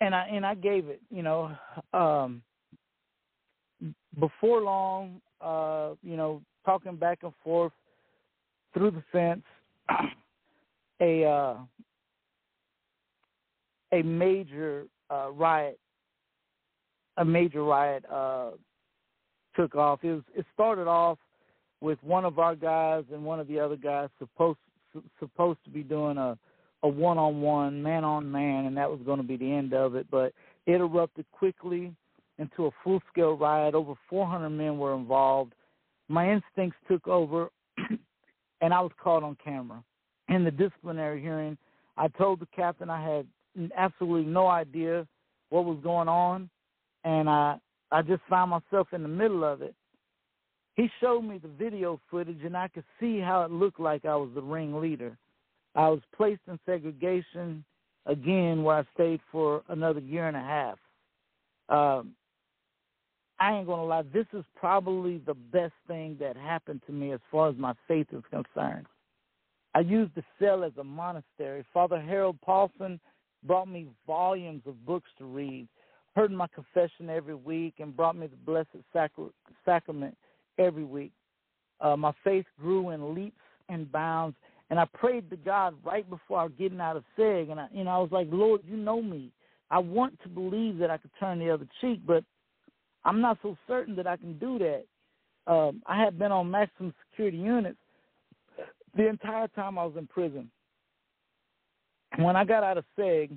and 0.00 0.14
I 0.14 0.26
and 0.26 0.44
I 0.44 0.54
gave 0.54 0.88
it. 0.88 1.00
You 1.10 1.22
know, 1.22 1.56
um, 1.92 2.42
before 4.18 4.62
long, 4.62 5.20
uh, 5.40 5.90
you 6.02 6.16
know, 6.16 6.42
talking 6.64 6.96
back 6.96 7.20
and 7.22 7.32
forth 7.44 7.72
through 8.74 8.90
the 8.90 9.02
fence, 9.12 9.44
a 11.00 11.24
uh, 11.24 11.56
a 13.92 14.02
major 14.02 14.86
uh, 15.10 15.30
riot, 15.30 15.78
a 17.16 17.24
major 17.24 17.62
riot 17.62 18.04
uh, 18.10 18.50
took 19.54 19.74
off. 19.74 20.00
It 20.02 20.12
was 20.12 20.22
it 20.34 20.46
started 20.54 20.86
off 20.86 21.18
with 21.80 21.98
one 22.02 22.24
of 22.24 22.38
our 22.38 22.54
guys 22.54 23.04
and 23.12 23.24
one 23.24 23.40
of 23.40 23.48
the 23.48 23.58
other 23.60 23.76
guys 23.76 24.08
supposed 24.18 24.58
supposed 25.18 25.58
to 25.64 25.70
be 25.70 25.82
doing 25.82 26.18
a 26.18 26.38
a 26.82 26.88
one 26.88 27.18
on 27.18 27.40
one, 27.40 27.82
man 27.82 28.04
on 28.04 28.30
man, 28.30 28.66
and 28.66 28.76
that 28.76 28.90
was 28.90 29.00
going 29.04 29.18
to 29.18 29.26
be 29.26 29.36
the 29.36 29.50
end 29.50 29.72
of 29.72 29.94
it. 29.94 30.06
But 30.10 30.32
it 30.66 30.80
erupted 30.80 31.26
quickly 31.32 31.92
into 32.38 32.66
a 32.66 32.70
full 32.84 33.00
scale 33.10 33.36
riot. 33.36 33.74
Over 33.74 33.94
400 34.08 34.50
men 34.50 34.78
were 34.78 34.94
involved. 34.94 35.52
My 36.08 36.30
instincts 36.30 36.78
took 36.86 37.08
over, 37.08 37.48
and 38.60 38.74
I 38.74 38.80
was 38.80 38.92
caught 39.02 39.22
on 39.22 39.36
camera. 39.42 39.82
In 40.28 40.44
the 40.44 40.50
disciplinary 40.50 41.20
hearing, 41.20 41.56
I 41.96 42.08
told 42.08 42.40
the 42.40 42.48
captain 42.54 42.90
I 42.90 43.02
had 43.02 43.26
absolutely 43.76 44.30
no 44.30 44.48
idea 44.48 45.06
what 45.48 45.64
was 45.64 45.78
going 45.82 46.08
on, 46.08 46.50
and 47.06 47.30
I 47.30 47.56
I 47.90 48.02
just 48.02 48.22
found 48.28 48.50
myself 48.50 48.88
in 48.92 49.02
the 49.02 49.08
middle 49.08 49.44
of 49.44 49.62
it 49.62 49.74
he 50.76 50.90
showed 51.00 51.22
me 51.22 51.38
the 51.38 51.48
video 51.48 51.98
footage 52.10 52.40
and 52.44 52.56
I 52.56 52.68
could 52.68 52.84
see 53.00 53.18
how 53.18 53.42
it 53.42 53.50
looked 53.50 53.80
like 53.80 54.04
I 54.04 54.14
was 54.14 54.30
the 54.34 54.42
ringleader. 54.42 55.16
I 55.74 55.88
was 55.88 56.00
placed 56.14 56.42
in 56.48 56.58
segregation 56.66 57.64
again 58.04 58.62
where 58.62 58.78
I 58.78 58.84
stayed 58.94 59.20
for 59.32 59.62
another 59.68 60.00
year 60.00 60.28
and 60.28 60.36
a 60.36 60.40
half. 60.40 60.78
Um, 61.68 62.12
I 63.40 63.54
ain't 63.54 63.66
gonna 63.66 63.84
lie, 63.84 64.02
this 64.12 64.26
is 64.34 64.44
probably 64.54 65.18
the 65.26 65.34
best 65.34 65.74
thing 65.88 66.16
that 66.20 66.36
happened 66.36 66.82
to 66.86 66.92
me 66.92 67.12
as 67.12 67.20
far 67.30 67.48
as 67.48 67.56
my 67.56 67.72
faith 67.88 68.06
is 68.12 68.22
concerned. 68.30 68.86
I 69.74 69.80
used 69.80 70.14
the 70.14 70.24
cell 70.38 70.62
as 70.62 70.72
a 70.78 70.84
monastery. 70.84 71.64
Father 71.72 72.00
Harold 72.00 72.38
Paulson 72.42 73.00
brought 73.46 73.68
me 73.68 73.88
volumes 74.06 74.62
of 74.66 74.84
books 74.86 75.08
to 75.18 75.24
read, 75.24 75.68
heard 76.16 76.32
my 76.32 76.46
confession 76.48 77.10
every 77.10 77.34
week, 77.34 77.74
and 77.78 77.96
brought 77.96 78.16
me 78.16 78.26
the 78.26 78.36
Blessed 78.36 78.82
Sacra- 78.92 79.28
Sacrament 79.64 80.16
every 80.58 80.84
week. 80.84 81.12
Uh, 81.80 81.96
my 81.96 82.12
faith 82.24 82.46
grew 82.58 82.90
in 82.90 83.14
leaps 83.14 83.36
and 83.68 83.92
bounds, 83.92 84.34
and 84.70 84.80
I 84.80 84.86
prayed 84.94 85.28
to 85.30 85.36
God 85.36 85.74
right 85.84 86.08
before 86.08 86.40
I 86.40 86.44
was 86.44 86.52
getting 86.58 86.80
out 86.80 86.96
of 86.96 87.04
SEG, 87.18 87.50
and 87.50 87.60
I, 87.60 87.68
you 87.70 87.84
know, 87.84 87.90
I 87.90 87.98
was 87.98 88.10
like, 88.10 88.28
Lord, 88.30 88.62
you 88.66 88.76
know 88.76 89.02
me. 89.02 89.30
I 89.70 89.78
want 89.78 90.18
to 90.22 90.28
believe 90.28 90.78
that 90.78 90.90
I 90.90 90.96
could 90.96 91.10
turn 91.20 91.38
the 91.38 91.50
other 91.50 91.68
cheek, 91.80 92.00
but 92.06 92.24
I'm 93.04 93.20
not 93.20 93.38
so 93.42 93.56
certain 93.68 93.94
that 93.96 94.06
I 94.06 94.16
can 94.16 94.38
do 94.38 94.58
that. 94.58 94.84
Um, 95.52 95.82
I 95.86 96.02
had 96.02 96.18
been 96.18 96.32
on 96.32 96.50
maximum 96.50 96.94
security 97.10 97.36
units 97.36 97.78
the 98.96 99.06
entire 99.06 99.48
time 99.48 99.78
I 99.78 99.84
was 99.84 99.96
in 99.98 100.06
prison. 100.06 100.50
When 102.16 102.36
I 102.36 102.44
got 102.44 102.64
out 102.64 102.78
of 102.78 102.84
SEG, 102.98 103.36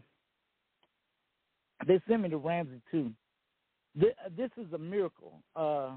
they 1.87 2.01
sent 2.07 2.21
me 2.21 2.29
to 2.29 2.37
Ramsey 2.37 2.81
too. 2.91 3.11
This 3.95 4.51
is 4.57 4.71
a 4.73 4.77
miracle. 4.77 5.41
Uh, 5.55 5.91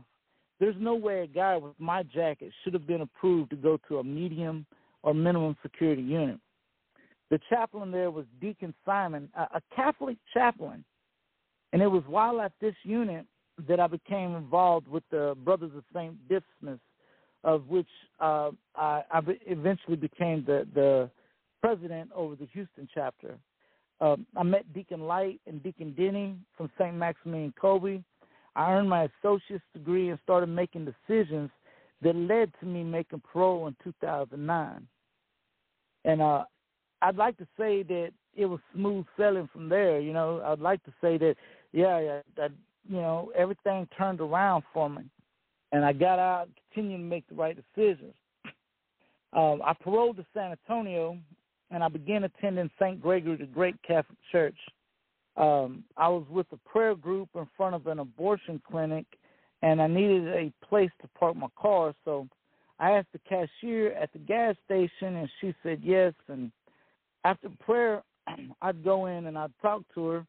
there's 0.61 0.77
no 0.79 0.95
way 0.95 1.23
a 1.23 1.27
guy 1.27 1.57
with 1.57 1.75
my 1.79 2.03
jacket 2.05 2.53
should 2.62 2.73
have 2.73 2.87
been 2.87 3.01
approved 3.01 3.51
to 3.51 3.57
go 3.57 3.79
to 3.88 3.99
a 3.99 4.05
medium 4.05 4.64
or 5.03 5.14
minimum 5.14 5.57
security 5.62 6.03
unit. 6.03 6.38
The 7.31 7.40
chaplain 7.49 7.90
there 7.90 8.11
was 8.11 8.27
Deacon 8.40 8.75
Simon, 8.85 9.29
a, 9.35 9.61
Catholic 9.75 10.18
chaplain. 10.35 10.85
And 11.73 11.81
it 11.81 11.87
was 11.87 12.03
while 12.07 12.40
at 12.40 12.53
this 12.61 12.75
unit 12.85 13.27
that 13.66 13.81
I 13.81 13.87
became 13.87 14.35
involved 14.35 14.87
with 14.87 15.03
the 15.11 15.35
Brothers 15.42 15.73
of 15.77 15.83
St. 15.95 16.14
Dismas, 16.29 16.79
of 17.42 17.66
which 17.68 17.88
uh, 18.21 18.51
I, 18.77 19.03
I 19.11 19.21
eventually 19.47 19.97
became 19.97 20.45
the, 20.47 20.66
the 20.75 21.11
president 21.62 22.11
over 22.14 22.37
the 22.37 22.47
Houston 22.53 22.88
chapter. 22.92 23.38
Um, 24.03 24.27
I 24.37 24.43
met 24.43 24.71
Deacon 24.75 25.03
Light 25.03 25.41
and 25.47 25.62
Deacon 25.62 25.95
Denny 25.97 26.35
from 26.57 26.69
St. 26.77 26.93
Maximilian 26.93 27.55
Kolbe. 27.62 28.03
I 28.57 28.73
earned 28.73 28.91
my 28.91 29.09
associate's 29.23 29.62
degree 29.73 30.11
and 30.11 30.19
started 30.25 30.49
making 30.49 30.87
decisions 30.87 31.51
that 32.03 32.17
led 32.17 32.53
to 32.59 32.67
me 32.67 32.83
making 32.83 33.23
parole 33.33 33.69
in 33.69 33.77
2009. 33.85 34.87
And 36.05 36.21
uh, 36.21 36.43
I'd 37.01 37.17
like 37.17 37.38
to 37.38 37.47
say 37.57 37.85
that 37.85 38.11
it 38.35 38.47
was 38.47 38.59
smooth 38.75 39.07
sailing 39.17 39.49
from 39.53 39.69
there. 39.69 40.01
You 40.01 40.12
know, 40.12 40.43
I'd 40.45 40.59
like 40.59 40.83
to 40.85 40.93
say 41.01 41.17
that, 41.19 41.37
yeah, 41.73 42.01
yeah 42.01 42.21
that 42.37 42.51
you 42.88 42.97
know 42.97 43.31
everything 43.37 43.87
turned 43.97 44.21
around 44.21 44.65
for 44.75 44.91
me, 44.91 45.03
and 45.71 45.85
I 45.85 45.93
got 45.93 46.19
out, 46.19 46.49
continued 46.75 46.99
to 46.99 47.05
make 47.05 47.29
the 47.29 47.37
right 47.37 47.57
decisions. 47.57 48.15
Um, 49.35 49.62
I 49.65 49.73
paroled 49.73 50.19
to 50.19 50.27
San 50.35 50.51
Antonio, 50.51 51.17
and 51.72 51.82
I 51.82 51.88
began 51.88 52.24
attending 52.24 52.70
St. 52.80 53.00
Gregory 53.00 53.37
the 53.37 53.46
Great 53.46 53.76
Catholic 53.82 54.18
Church. 54.30 54.56
Um, 55.37 55.85
I 55.96 56.08
was 56.08 56.24
with 56.30 56.46
a 56.52 56.68
prayer 56.68 56.94
group 56.94 57.30
in 57.35 57.48
front 57.56 57.74
of 57.74 57.87
an 57.87 57.98
abortion 57.98 58.61
clinic, 58.70 59.06
and 59.62 59.80
I 59.80 59.87
needed 59.87 60.28
a 60.28 60.52
place 60.66 60.90
to 61.00 61.08
park 61.18 61.35
my 61.35 61.48
car. 61.58 61.94
So 62.04 62.28
I 62.78 62.90
asked 62.92 63.08
the 63.12 63.20
cashier 63.20 63.92
at 63.92 64.12
the 64.12 64.18
gas 64.18 64.54
station, 64.66 65.16
and 65.16 65.28
she 65.40 65.54
said 65.62 65.80
yes. 65.82 66.12
And 66.28 66.52
after 67.24 67.48
prayer, 67.64 68.02
I'd 68.62 68.85
go 68.85 69.06
in 69.06 69.26
and 69.26 69.38
I'd 69.38 69.52
talk 69.62 69.82
to 69.94 70.06
her, 70.08 70.26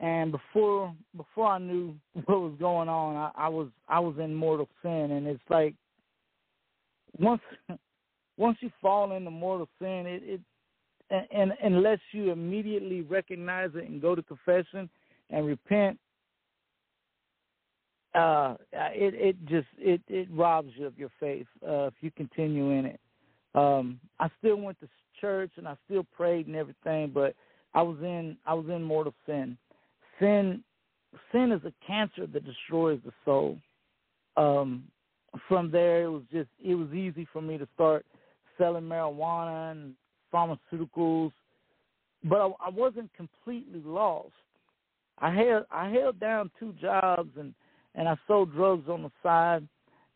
and 0.00 0.32
before 0.32 0.94
before 1.16 1.46
I 1.46 1.58
knew 1.58 1.94
what 2.26 2.40
was 2.40 2.54
going 2.60 2.90
on, 2.90 3.16
I, 3.16 3.46
I 3.46 3.48
was 3.48 3.68
I 3.88 4.00
was 4.00 4.16
in 4.18 4.34
mortal 4.34 4.68
sin, 4.82 5.12
and 5.12 5.26
it's 5.26 5.40
like 5.48 5.74
once 7.18 7.42
once 8.36 8.58
you 8.60 8.70
fall 8.82 9.12
into 9.12 9.30
mortal 9.30 9.68
sin, 9.80 10.04
it, 10.06 10.22
it 10.24 10.40
and, 11.10 11.52
and 11.62 11.74
unless 11.76 11.98
you 12.12 12.30
immediately 12.30 13.02
recognize 13.02 13.70
it 13.74 13.88
and 13.88 14.00
go 14.00 14.14
to 14.14 14.22
confession 14.22 14.88
and 15.30 15.46
repent, 15.46 15.98
uh, 18.14 18.54
it 18.72 19.14
it 19.14 19.36
just 19.46 19.66
it 19.76 20.00
it 20.08 20.28
robs 20.30 20.70
you 20.76 20.86
of 20.86 20.98
your 20.98 21.10
faith 21.18 21.46
uh, 21.66 21.86
if 21.86 21.94
you 22.00 22.10
continue 22.12 22.70
in 22.70 22.86
it. 22.86 23.00
Um, 23.54 24.00
I 24.20 24.28
still 24.38 24.56
went 24.56 24.78
to 24.80 24.88
church 25.20 25.50
and 25.56 25.66
I 25.66 25.76
still 25.84 26.04
prayed 26.16 26.46
and 26.46 26.56
everything, 26.56 27.10
but 27.12 27.34
I 27.74 27.82
was 27.82 27.98
in 28.00 28.36
I 28.46 28.54
was 28.54 28.66
in 28.68 28.82
mortal 28.82 29.14
sin. 29.26 29.58
Sin 30.20 30.62
sin 31.32 31.52
is 31.52 31.62
a 31.64 31.72
cancer 31.86 32.26
that 32.26 32.44
destroys 32.44 33.00
the 33.04 33.12
soul. 33.24 33.58
Um, 34.36 34.84
from 35.48 35.70
there, 35.70 36.04
it 36.04 36.10
was 36.10 36.22
just 36.32 36.50
it 36.64 36.74
was 36.76 36.92
easy 36.92 37.26
for 37.32 37.42
me 37.42 37.58
to 37.58 37.66
start 37.74 38.06
selling 38.58 38.84
marijuana 38.84 39.72
and 39.72 39.94
pharmaceuticals, 40.34 41.32
but 42.24 42.40
I, 42.40 42.46
I 42.66 42.70
wasn't 42.70 43.10
completely 43.14 43.82
lost. 43.84 44.32
I 45.18 45.32
held 45.32 45.64
I 45.70 45.90
held 45.90 46.18
down 46.18 46.50
two 46.58 46.74
jobs 46.80 47.30
and 47.38 47.54
and 47.94 48.08
I 48.08 48.16
sold 48.26 48.52
drugs 48.52 48.88
on 48.88 49.02
the 49.02 49.10
side, 49.22 49.66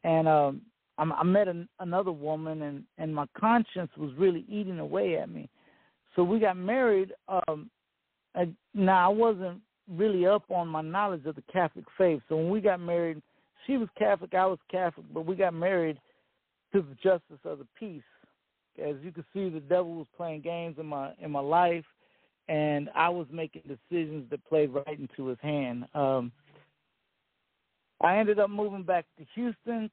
and 0.03 0.27
um, 0.27 0.63
I, 0.99 1.05
I 1.05 1.23
met 1.23 1.47
an, 1.47 1.69
another 1.79 2.11
woman, 2.11 2.63
and 2.63 2.83
and 2.99 3.15
my 3.15 3.27
conscience 3.39 3.91
was 3.97 4.11
really 4.19 4.45
eating 4.49 4.81
away 4.81 5.19
at 5.19 5.31
me. 5.31 5.49
So 6.17 6.25
we 6.25 6.41
got 6.41 6.57
married. 6.57 7.13
Um, 7.29 7.71
I, 8.35 8.49
now 8.75 9.11
I 9.11 9.15
wasn't 9.15 9.61
really 9.89 10.27
up 10.27 10.51
on 10.51 10.69
my 10.69 10.83
knowledge 10.83 11.25
of 11.27 11.37
the 11.37 11.45
Catholic 11.53 11.85
faith. 11.97 12.21
So 12.29 12.37
when 12.37 12.51
we 12.51 12.61
got 12.61 12.81
married, 12.81 13.23
she 13.67 13.77
was 13.77 13.89
Catholic, 13.99 14.35
I 14.35 14.47
was 14.47 14.59
Catholic, 14.71 15.07
but 15.15 15.25
we 15.25 15.35
got 15.37 15.55
married 15.55 15.99
to 16.73 16.83
the 16.83 16.95
justice 17.03 17.41
of 17.45 17.59
the 17.59 17.67
peace 17.79 18.03
as 18.81 18.97
you 19.03 19.13
can 19.13 19.25
see, 19.33 19.49
the 19.49 19.61
devil 19.61 19.95
was 19.95 20.07
playing 20.17 20.43
games 20.43 20.77
in 20.79 20.87
my 20.87 21.13
in 21.21 21.31
my 21.31 21.41
life, 21.41 21.85
and 22.49 22.89
I 22.95 23.09
was 23.09 23.27
making 23.33 23.63
decisions 23.63 24.29
that 24.31 24.45
played 24.49 24.71
right 24.71 24.99
into 24.99 25.29
his 25.29 25.39
hand. 25.41 25.85
Um, 25.95 26.33
I 28.01 28.19
ended 28.19 28.39
up 28.39 28.51
moving 28.51 28.85
back 28.85 29.07
to 29.19 29.25
Houston 29.35 29.91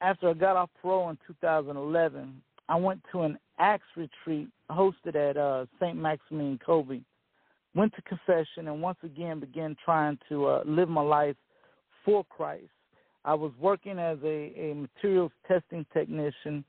after 0.00 0.28
I 0.28 0.34
got 0.34 0.56
off 0.56 0.70
parole 0.80 1.10
in 1.10 1.18
2011. 1.26 2.42
I 2.68 2.76
went 2.76 3.00
to 3.12 3.22
an 3.22 3.38
ACTS 3.58 3.84
retreat 3.96 4.48
hosted 4.70 5.14
at 5.14 5.36
uh, 5.36 5.66
St. 5.80 5.96
Maximilian 5.96 6.58
Kolbe. 6.66 7.02
Went 7.74 7.92
to 7.94 8.02
confession 8.02 8.68
and 8.68 8.80
once 8.80 8.98
again 9.02 9.40
began 9.40 9.76
trying 9.84 10.18
to 10.28 10.46
uh, 10.46 10.62
live 10.64 10.88
my 10.88 11.02
life 11.02 11.36
for 12.04 12.24
Christ. 12.24 12.70
I 13.24 13.34
was 13.34 13.52
working 13.58 13.98
as 13.98 14.18
a, 14.22 14.52
a 14.56 14.74
materials 14.74 15.32
testing 15.48 15.86
technician, 15.92 16.64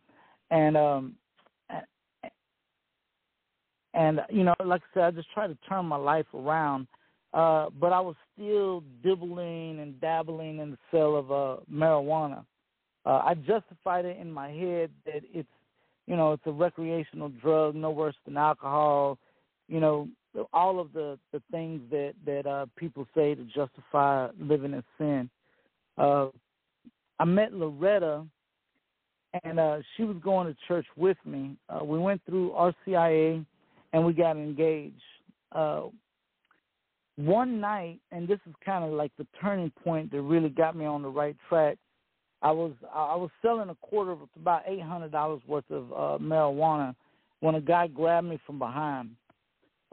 and 0.52 0.78
um, 0.78 1.16
and 3.96 4.22
you 4.30 4.44
know, 4.44 4.54
like 4.64 4.82
I 4.82 4.94
said, 4.94 5.04
I 5.04 5.12
just 5.12 5.32
tried 5.34 5.48
to 5.48 5.58
turn 5.68 5.86
my 5.86 5.96
life 5.96 6.28
around. 6.34 6.88
Uh, 7.34 7.70
but 7.82 7.92
I 7.92 8.00
was 8.00 8.16
still 8.34 8.82
dibbling 9.04 9.80
and 9.82 10.00
dabbling 10.00 10.60
in 10.60 10.72
the 10.72 10.78
sale 10.90 11.18
of 11.18 11.32
uh, 11.32 11.58
marijuana. 11.72 12.46
Uh, 13.06 13.22
I 13.26 13.34
justified 13.36 14.06
it 14.06 14.18
in 14.18 14.32
my 14.32 14.50
head 14.50 14.90
that 15.06 15.22
it's, 15.34 15.50
you 16.08 16.16
know, 16.16 16.32
it's 16.32 16.44
a 16.46 16.52
recreational 16.52 17.28
drug, 17.28 17.76
no 17.76 17.92
worse 17.92 18.16
than 18.26 18.38
alcohol. 18.38 19.18
You 19.68 19.82
know, 19.82 20.08
all 20.54 20.80
of 20.80 20.94
the 20.94 21.20
the 21.34 21.42
things 21.52 21.82
that 21.92 22.14
that 22.26 22.46
uh, 22.46 22.68
people 22.78 23.08
say 23.16 23.36
to 23.36 23.44
justify 23.44 24.30
living 24.40 24.74
in 24.74 24.84
sin. 24.98 25.30
Uh, 25.98 26.28
I 27.20 27.26
met 27.26 27.54
Loretta, 27.54 28.26
and 29.44 29.60
uh, 29.60 29.78
she 29.96 30.04
was 30.04 30.18
going 30.24 30.48
to 30.48 30.56
church 30.68 30.86
with 30.96 31.18
me. 31.26 31.58
Uh, 31.70 31.84
we 31.84 31.98
went 31.98 32.22
through 32.26 32.52
RCIA 32.52 33.46
and 33.96 34.06
we 34.06 34.12
got 34.12 34.36
engaged. 34.36 35.02
Uh, 35.54 35.84
one 37.16 37.62
night, 37.62 38.02
and 38.12 38.28
this 38.28 38.40
is 38.46 38.54
kind 38.64 38.84
of 38.84 38.92
like 38.92 39.14
the 39.18 39.26
turning 39.42 39.72
point 39.86 40.12
that 40.12 40.22
really 40.22 40.50
got 40.50 40.76
me 40.76 40.86
on 40.86 41.02
the 41.02 41.08
right 41.08 41.38
track. 41.48 41.78
I 42.42 42.52
was 42.52 42.74
I 42.94 43.16
was 43.16 43.30
selling 43.42 43.70
a 43.70 43.76
quarter 43.76 44.12
of 44.12 44.20
about 44.36 44.64
eight 44.68 44.82
hundred 44.82 45.14
dollars 45.14 45.42
worth 45.48 45.72
of 45.72 45.94
uh, 45.94 46.22
marijuana 46.22 46.94
when 47.40 47.56
a 47.56 47.62
guy 47.62 47.88
grabbed 47.88 48.28
me 48.28 48.38
from 48.46 48.60
behind. 48.60 49.12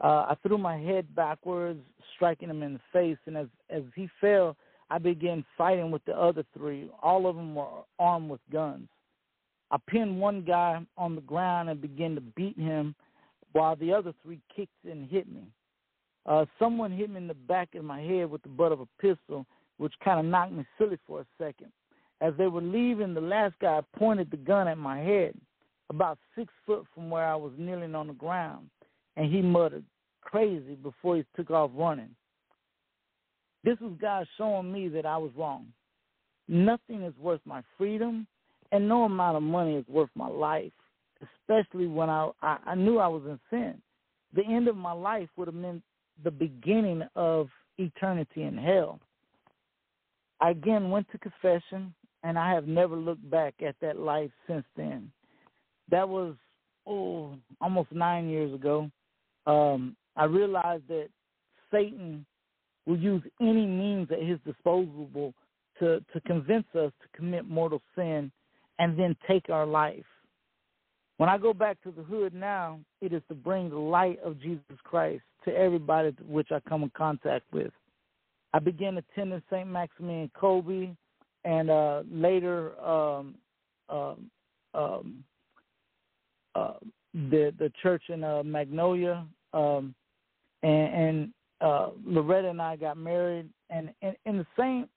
Uh, 0.03 0.25
I 0.27 0.35
threw 0.43 0.57
my 0.57 0.77
head 0.77 1.15
backwards, 1.15 1.79
striking 2.15 2.49
him 2.49 2.61
in 2.61 2.73
the 2.73 2.81
face, 2.91 3.17
and 3.25 3.37
as 3.37 3.47
as 3.69 3.83
he 3.95 4.09
fell, 4.19 4.57
I 4.89 4.97
began 4.97 5.45
fighting 5.57 5.91
with 5.91 6.03
the 6.03 6.19
other 6.19 6.43
three. 6.53 6.89
All 7.01 7.25
of 7.25 7.37
them 7.37 7.55
were 7.55 7.67
armed 7.99 8.29
with 8.29 8.41
guns. 8.51 8.89
I 9.71 9.77
pinned 9.87 10.19
one 10.19 10.41
guy 10.41 10.85
on 10.97 11.15
the 11.15 11.21
ground 11.21 11.69
and 11.69 11.81
began 11.81 12.15
to 12.15 12.21
beat 12.21 12.59
him 12.59 12.93
while 13.53 13.75
the 13.75 13.93
other 13.93 14.13
three 14.23 14.39
kicked 14.53 14.71
and 14.83 15.09
hit 15.09 15.31
me. 15.31 15.43
Uh, 16.25 16.45
someone 16.59 16.91
hit 16.91 17.09
me 17.09 17.17
in 17.17 17.27
the 17.27 17.33
back 17.33 17.73
of 17.75 17.83
my 17.83 18.01
head 18.01 18.29
with 18.29 18.41
the 18.43 18.49
butt 18.49 18.71
of 18.71 18.81
a 18.81 18.87
pistol, 18.99 19.45
which 19.77 19.93
kind 20.03 20.19
of 20.19 20.25
knocked 20.25 20.53
me 20.53 20.65
silly 20.77 20.97
for 21.07 21.21
a 21.21 21.25
second. 21.37 21.71
As 22.21 22.33
they 22.37 22.47
were 22.47 22.61
leaving, 22.61 23.13
the 23.13 23.21
last 23.21 23.55
guy 23.59 23.81
pointed 23.97 24.31
the 24.31 24.37
gun 24.37 24.67
at 24.67 24.77
my 24.77 24.99
head, 24.99 25.33
about 25.89 26.17
six 26.35 26.51
foot 26.65 26.85
from 26.93 27.09
where 27.09 27.25
I 27.25 27.35
was 27.35 27.51
kneeling 27.57 27.95
on 27.95 28.07
the 28.07 28.13
ground, 28.13 28.69
and 29.17 29.31
he 29.31 29.41
muttered, 29.41 29.83
crazy, 30.21 30.75
before 30.75 31.17
he 31.17 31.25
took 31.35 31.51
off 31.51 31.71
running. 31.73 32.15
This 33.63 33.77
was 33.79 33.93
God 33.99 34.25
showing 34.37 34.71
me 34.71 34.87
that 34.89 35.05
I 35.05 35.17
was 35.17 35.31
wrong. 35.35 35.67
Nothing 36.47 37.01
is 37.03 37.13
worth 37.17 37.41
my 37.45 37.61
freedom, 37.77 38.27
and 38.71 38.87
no 38.87 39.03
amount 39.03 39.37
of 39.37 39.43
money 39.43 39.75
is 39.75 39.87
worth 39.87 40.09
my 40.15 40.27
life 40.27 40.71
especially 41.41 41.87
when 41.87 42.09
I, 42.09 42.29
I, 42.41 42.57
I 42.67 42.75
knew 42.75 42.99
I 42.99 43.07
was 43.07 43.23
in 43.25 43.39
sin. 43.49 43.81
The 44.33 44.43
end 44.43 44.67
of 44.67 44.75
my 44.75 44.91
life 44.91 45.29
would 45.35 45.47
have 45.47 45.55
meant 45.55 45.83
the 46.23 46.31
beginning 46.31 47.03
of 47.15 47.49
eternity 47.77 48.43
in 48.43 48.57
hell. 48.57 48.99
I 50.39 50.51
again 50.51 50.89
went 50.89 51.07
to 51.11 51.17
confession, 51.17 51.93
and 52.23 52.37
I 52.37 52.53
have 52.53 52.67
never 52.67 52.95
looked 52.95 53.29
back 53.29 53.55
at 53.65 53.75
that 53.81 53.97
life 53.99 54.31
since 54.47 54.65
then. 54.75 55.11
That 55.89 56.07
was 56.07 56.35
oh 56.85 57.35
almost 57.61 57.91
nine 57.91 58.29
years 58.29 58.53
ago. 58.53 58.89
Um, 59.45 59.95
I 60.15 60.25
realized 60.25 60.87
that 60.89 61.09
Satan 61.71 62.25
will 62.85 62.97
use 62.97 63.23
any 63.41 63.65
means 63.65 64.09
at 64.11 64.21
his 64.21 64.39
disposal 64.45 65.33
to 65.79 65.99
to 66.13 66.21
convince 66.25 66.67
us 66.75 66.91
to 67.01 67.17
commit 67.17 67.47
mortal 67.47 67.81
sin 67.95 68.31
and 68.79 68.97
then 68.97 69.15
take 69.27 69.49
our 69.49 69.65
life. 69.65 70.05
When 71.17 71.29
I 71.29 71.37
go 71.37 71.53
back 71.53 71.81
to 71.83 71.91
the 71.91 72.03
hood 72.03 72.33
now, 72.33 72.79
it 73.01 73.13
is 73.13 73.21
to 73.29 73.35
bring 73.35 73.69
the 73.69 73.77
light 73.77 74.19
of 74.23 74.39
Jesus 74.39 74.63
Christ 74.83 75.23
to 75.45 75.55
everybody 75.55 76.15
which 76.27 76.51
I 76.51 76.59
come 76.67 76.83
in 76.83 76.91
contact 76.95 77.45
with. 77.51 77.71
I 78.53 78.59
began 78.59 78.97
attending 78.97 79.41
St. 79.49 79.67
Maximilian 79.67 80.31
Kolbe 80.39 80.95
and 81.45 81.69
uh, 81.69 82.03
later 82.09 82.79
um, 82.79 83.35
um, 83.89 84.31
um, 84.73 85.23
uh, 86.55 86.73
the 87.13 87.53
the 87.59 87.71
church 87.81 88.03
in 88.09 88.23
uh, 88.23 88.43
Magnolia, 88.43 89.25
um, 89.53 89.93
and, 90.61 90.93
and 90.93 91.33
uh, 91.61 91.89
Loretta 92.05 92.49
and 92.49 92.61
I 92.61 92.75
got 92.75 92.97
married, 92.97 93.49
and 93.69 93.89
in 94.01 94.37
the 94.37 94.47
same, 94.57 94.87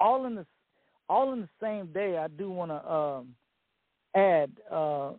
all 0.00 0.26
in 0.26 0.34
the 0.34 0.46
all 1.08 1.32
in 1.32 1.40
the 1.42 1.48
same 1.60 1.92
day. 1.92 2.18
I 2.18 2.28
do 2.28 2.50
want 2.50 2.70
to 2.70 2.92
um, 2.92 3.34
add, 4.16 4.50
uh, 4.72 5.12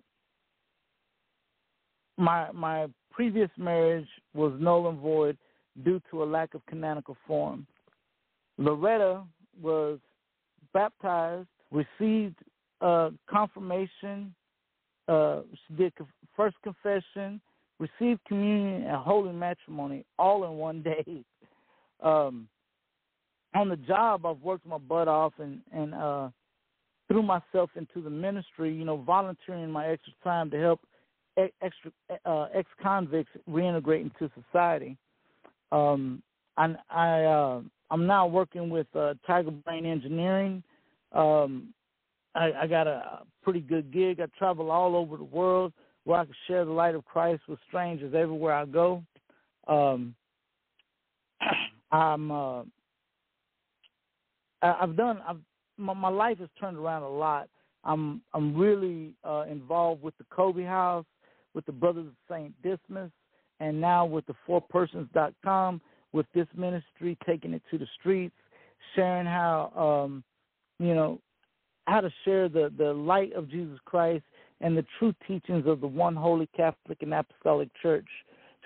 my 2.18 2.52
my 2.52 2.88
previous 3.12 3.50
marriage 3.58 4.08
was 4.34 4.54
null 4.60 4.90
and 4.90 5.00
void 5.00 5.38
due 5.84 6.02
to 6.12 6.24
a 6.24 6.26
lack 6.26 6.54
of 6.54 6.66
canonical 6.66 7.16
form. 7.28 7.66
Loretta 8.58 9.24
was 9.62 10.00
baptized, 10.74 11.48
received 11.72 12.36
uh, 12.82 13.12
confirmation, 13.30 14.34
uh, 15.08 15.42
she 15.68 15.74
did 15.76 15.94
first 16.36 16.58
confession, 16.64 17.40
received 17.80 18.20
communion, 18.28 18.84
and 18.84 18.98
holy 18.98 19.32
matrimony 19.32 20.06
all 20.20 20.44
in 20.46 20.58
one 20.58 20.82
day. 20.82 21.06
Um, 22.00 22.48
on 23.56 23.70
the 23.70 23.76
job, 23.76 24.24
I've 24.24 24.40
worked 24.42 24.68
my 24.68 24.78
butt 24.78 25.08
off 25.08 25.34
and 25.40 25.62
and 25.74 25.96
uh, 25.96 26.30
threw 27.08 27.22
myself 27.22 27.70
into 27.76 28.02
the 28.02 28.10
ministry. 28.10 28.74
You 28.74 28.86
know, 28.86 28.98
volunteering 28.98 29.72
my 29.72 29.88
extra 29.88 30.14
time 30.24 30.50
to 30.52 30.60
help 30.60 30.82
extra 31.62 31.92
uh, 32.26 32.48
ex 32.54 32.70
convicts 32.82 33.32
reintegrate 33.50 34.02
into 34.02 34.32
society. 34.44 34.98
Um, 35.72 36.22
I, 36.58 36.76
I 36.90 37.24
uh, 37.24 37.62
I'm 37.92 38.08
now 38.08 38.28
working 38.28 38.70
with 38.70 38.88
uh, 38.96 39.14
Tiger 39.26 39.52
Brain 39.52 39.86
Engineering. 39.86 40.64
Um, 41.14 41.74
I, 42.36 42.52
I 42.62 42.68
got 42.68 42.88
a 42.88 43.20
pretty 43.44 43.62
good 43.62 43.92
gig. 43.92 44.20
I 44.20 44.26
travel 44.38 44.70
all 44.72 44.96
over 44.96 45.18
the 45.18 45.24
world 45.24 45.74
where 46.04 46.20
I 46.20 46.26
can 46.26 46.34
share 46.48 46.66
the 46.66 46.72
light 46.72 46.96
of 46.96 47.06
Christ 47.06 47.44
with 47.48 47.60
strangers 47.68 48.14
everywhere 48.16 48.54
I 48.54 48.66
go. 48.66 49.04
Um, 49.68 50.16
I'm 51.92 52.32
uh, 52.32 52.64
I've 54.62 54.96
done 54.96 55.20
I've 55.28 55.38
my, 55.78 55.94
my 55.94 56.10
life 56.10 56.40
has 56.40 56.50
turned 56.60 56.78
around 56.78 57.04
a 57.04 57.10
lot. 57.10 57.48
I'm 57.84 58.22
I'm 58.34 58.56
really 58.56 59.14
uh, 59.24 59.46
involved 59.50 60.02
with 60.02 60.18
the 60.18 60.26
Kolbe 60.26 60.66
House, 60.66 61.06
with 61.54 61.66
the 61.66 61.72
Brothers 61.72 62.08
of 62.08 62.14
Saint 62.30 62.54
Dismas, 62.62 63.12
and 63.60 63.80
now 63.80 64.06
with 64.06 64.26
the 64.26 64.36
FourPersons.com, 64.48 65.82
with 66.12 66.26
this 66.34 66.48
ministry 66.56 67.18
taking 67.26 67.54
it 67.54 67.62
to 67.72 67.78
the 67.78 67.88
streets, 68.00 68.36
sharing 68.96 69.26
how 69.26 69.72
um, 70.06 70.24
you 70.80 70.94
know 70.94 71.20
how 71.88 72.02
to 72.02 72.12
share 72.26 72.50
the 72.50 72.72
the 72.78 72.94
light 72.94 73.34
of 73.34 73.50
Jesus 73.50 73.80
Christ 73.86 74.24
and 74.62 74.78
the 74.78 74.86
true 75.00 75.14
teachings 75.28 75.66
of 75.68 75.82
the 75.82 75.88
one 75.88 76.16
holy 76.16 76.50
Catholic 76.56 77.02
and 77.02 77.14
Apostolic 77.14 77.70
Church 77.82 78.08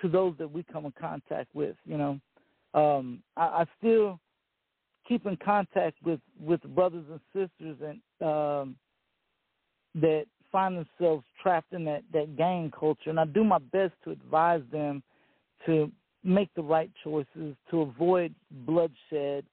to 0.00 0.08
those 0.08 0.34
that 0.38 0.50
we 0.50 0.64
come 0.64 0.86
in 0.86 0.92
contact 0.98 1.54
with. 1.54 1.76
You 1.84 1.98
know, 1.98 2.20
um, 2.74 3.22
I, 3.36 3.42
I 3.42 3.64
still 3.78 4.18
keep 5.06 5.26
in 5.26 5.36
contact 5.36 5.96
with 6.04 6.20
with 6.40 6.62
brothers 6.74 7.04
and 7.10 7.20
sisters 7.32 7.76
and 7.80 8.26
um, 8.26 8.76
that 9.94 10.24
find 10.50 10.76
themselves 10.76 11.24
trapped 11.42 11.72
in 11.72 11.84
that 11.84 12.02
that 12.12 12.36
gang 12.36 12.70
culture, 12.78 13.10
and 13.10 13.18
I 13.18 13.24
do 13.24 13.44
my 13.44 13.58
best 13.58 13.94
to 14.04 14.10
advise 14.10 14.62
them 14.70 15.02
to 15.66 15.90
make 16.24 16.52
the 16.54 16.62
right 16.62 16.90
choices, 17.02 17.56
to 17.70 17.80
avoid 17.82 18.34
bloodshed, 18.50 19.44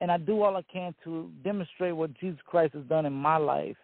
and 0.00 0.10
I 0.10 0.18
do 0.18 0.42
all 0.42 0.56
I 0.56 0.62
can 0.72 0.94
to 1.04 1.30
demonstrate 1.44 1.94
what 1.94 2.14
Jesus 2.14 2.40
Christ 2.46 2.74
has 2.74 2.84
done 2.84 3.06
in 3.06 3.12
my 3.12 3.36
life, 3.36 3.76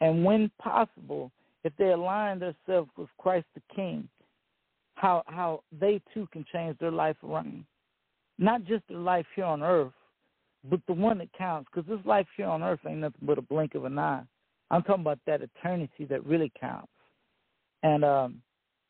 and 0.00 0.24
when 0.24 0.50
possible, 0.60 1.32
if 1.64 1.72
they 1.78 1.90
align 1.90 2.38
themselves 2.38 2.90
with 2.96 3.08
Christ 3.18 3.46
the 3.54 3.62
King, 3.74 4.08
how 4.94 5.22
how 5.26 5.62
they 5.78 6.00
too 6.12 6.28
can 6.32 6.44
change 6.52 6.78
their 6.78 6.92
life 6.92 7.16
around, 7.24 7.64
not 8.38 8.64
just 8.64 8.84
their 8.88 8.98
life 8.98 9.26
here 9.34 9.44
on 9.44 9.62
earth, 9.62 9.92
but 10.68 10.80
the 10.86 10.92
one 10.92 11.18
that 11.18 11.32
counts, 11.32 11.68
because 11.72 11.88
this 11.88 12.04
life 12.04 12.26
here 12.36 12.46
on 12.46 12.62
earth 12.62 12.80
ain't 12.86 12.98
nothing 12.98 13.20
but 13.22 13.38
a 13.38 13.42
blink 13.42 13.74
of 13.74 13.84
an 13.84 13.98
eye. 13.98 14.22
I'm 14.70 14.82
talking 14.82 15.02
about 15.02 15.18
that 15.26 15.40
eternity 15.42 16.04
that 16.08 16.24
really 16.24 16.52
counts. 16.60 16.92
And 17.82 18.04
um, 18.04 18.42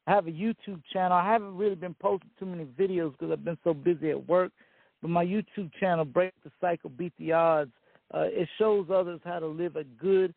I 0.06 0.12
have 0.12 0.26
a 0.26 0.32
YouTube 0.32 0.82
channel. 0.92 1.16
I 1.16 1.24
haven't 1.24 1.56
really 1.56 1.76
been 1.76 1.94
posting 1.94 2.30
too 2.38 2.46
many 2.46 2.64
videos 2.64 3.12
because 3.12 3.30
I've 3.32 3.44
been 3.44 3.58
so 3.62 3.72
busy 3.72 4.10
at 4.10 4.28
work. 4.28 4.52
But 5.00 5.10
my 5.10 5.24
YouTube 5.24 5.70
channel, 5.78 6.04
Break 6.04 6.32
the 6.44 6.50
Cycle, 6.60 6.90
Beat 6.90 7.12
the 7.18 7.32
Odds, 7.32 7.70
uh, 8.12 8.24
it 8.24 8.48
shows 8.58 8.86
others 8.92 9.20
how 9.24 9.38
to 9.38 9.46
live 9.46 9.76
a 9.76 9.84
good 9.84 10.34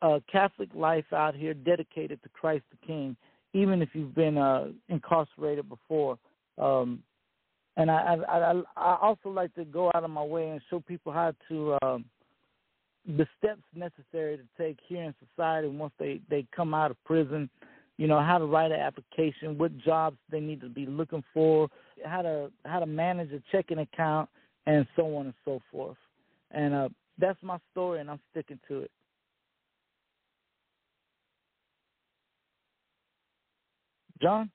uh, 0.00 0.20
Catholic 0.30 0.68
life 0.74 1.12
out 1.12 1.34
here 1.34 1.54
dedicated 1.54 2.22
to 2.22 2.28
Christ 2.30 2.64
the 2.70 2.86
King, 2.86 3.16
even 3.52 3.82
if 3.82 3.88
you've 3.92 4.14
been 4.14 4.38
uh, 4.38 4.68
incarcerated 4.88 5.68
before. 5.68 6.18
Um, 6.56 7.02
and 7.76 7.90
I, 7.90 8.16
I 8.28 8.62
I 8.76 8.98
also 9.00 9.28
like 9.30 9.54
to 9.54 9.64
go 9.64 9.90
out 9.94 10.04
of 10.04 10.10
my 10.10 10.22
way 10.22 10.50
and 10.50 10.60
show 10.70 10.80
people 10.80 11.12
how 11.12 11.32
to 11.48 11.76
um, 11.82 12.04
the 13.06 13.26
steps 13.38 13.62
necessary 13.74 14.36
to 14.36 14.44
take 14.56 14.78
here 14.86 15.02
in 15.02 15.14
society 15.28 15.68
once 15.68 15.92
they 15.98 16.20
they 16.30 16.46
come 16.54 16.74
out 16.74 16.90
of 16.90 17.04
prison. 17.04 17.50
You 17.96 18.06
know 18.08 18.20
how 18.20 18.38
to 18.38 18.46
write 18.46 18.72
an 18.72 18.80
application, 18.80 19.58
what 19.58 19.76
jobs 19.78 20.16
they 20.30 20.40
need 20.40 20.60
to 20.62 20.68
be 20.68 20.86
looking 20.86 21.22
for, 21.32 21.68
how 22.04 22.22
to 22.22 22.50
how 22.64 22.80
to 22.80 22.86
manage 22.86 23.32
a 23.32 23.42
checking 23.52 23.78
account, 23.78 24.28
and 24.66 24.86
so 24.96 25.16
on 25.16 25.26
and 25.26 25.34
so 25.44 25.60
forth. 25.70 25.96
And 26.50 26.74
uh, 26.74 26.88
that's 27.18 27.38
my 27.42 27.58
story, 27.72 28.00
and 28.00 28.10
I'm 28.10 28.20
sticking 28.30 28.58
to 28.68 28.80
it. 28.80 28.90
John. 34.22 34.50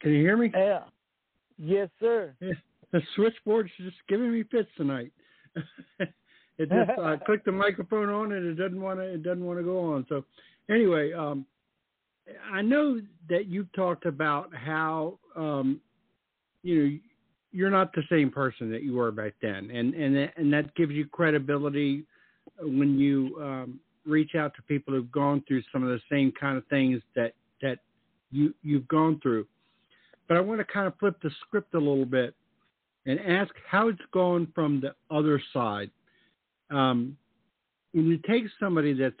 Can 0.00 0.12
you 0.12 0.20
hear 0.20 0.36
me? 0.36 0.50
Yeah. 0.54 0.84
Yes, 1.58 1.88
sir. 2.00 2.34
The 2.90 3.02
switchboard's 3.16 3.68
just 3.76 3.98
giving 4.08 4.32
me 4.32 4.44
fits 4.50 4.70
tonight. 4.78 5.12
it 6.00 6.08
just 6.58 6.98
uh, 6.98 7.16
clicked 7.26 7.44
the 7.44 7.52
microphone 7.52 8.08
on 8.08 8.32
and 8.32 8.46
it 8.46 8.54
doesn't 8.54 8.80
want 8.80 8.98
to. 8.98 9.04
It 9.04 9.22
doesn't 9.22 9.44
want 9.44 9.58
to 9.58 9.62
go 9.62 9.92
on. 9.92 10.06
So, 10.08 10.24
anyway, 10.70 11.12
um, 11.12 11.44
I 12.50 12.62
know 12.62 12.98
that 13.28 13.46
you've 13.46 13.70
talked 13.72 14.06
about 14.06 14.54
how 14.54 15.18
um, 15.36 15.82
you 16.62 16.82
know 16.82 16.98
you're 17.52 17.70
not 17.70 17.92
the 17.92 18.04
same 18.10 18.30
person 18.30 18.70
that 18.70 18.82
you 18.82 18.94
were 18.94 19.12
back 19.12 19.34
then, 19.42 19.70
and 19.70 19.94
and 19.94 20.16
that, 20.16 20.32
and 20.36 20.52
that 20.52 20.74
gives 20.74 20.92
you 20.92 21.06
credibility 21.06 22.04
when 22.60 22.98
you 22.98 23.36
um, 23.40 23.80
reach 24.06 24.34
out 24.34 24.54
to 24.56 24.62
people 24.62 24.94
who've 24.94 25.12
gone 25.12 25.42
through 25.46 25.62
some 25.72 25.82
of 25.82 25.90
the 25.90 26.00
same 26.10 26.32
kind 26.32 26.56
of 26.56 26.66
things 26.68 27.02
that 27.14 27.34
that 27.62 27.78
you 28.30 28.54
you've 28.62 28.88
gone 28.88 29.20
through. 29.22 29.46
But 30.28 30.36
I 30.36 30.40
want 30.40 30.60
to 30.60 30.64
kind 30.64 30.86
of 30.86 30.94
flip 30.98 31.16
the 31.22 31.30
script 31.40 31.74
a 31.74 31.78
little 31.78 32.04
bit 32.04 32.34
and 33.06 33.18
ask 33.20 33.52
how 33.68 33.88
it's 33.88 33.98
gone 34.12 34.46
from 34.54 34.80
the 34.80 34.94
other 35.14 35.42
side. 35.52 35.90
Um, 36.70 37.16
when 37.92 38.06
you 38.06 38.18
take 38.28 38.44
somebody 38.60 38.92
that's 38.92 39.14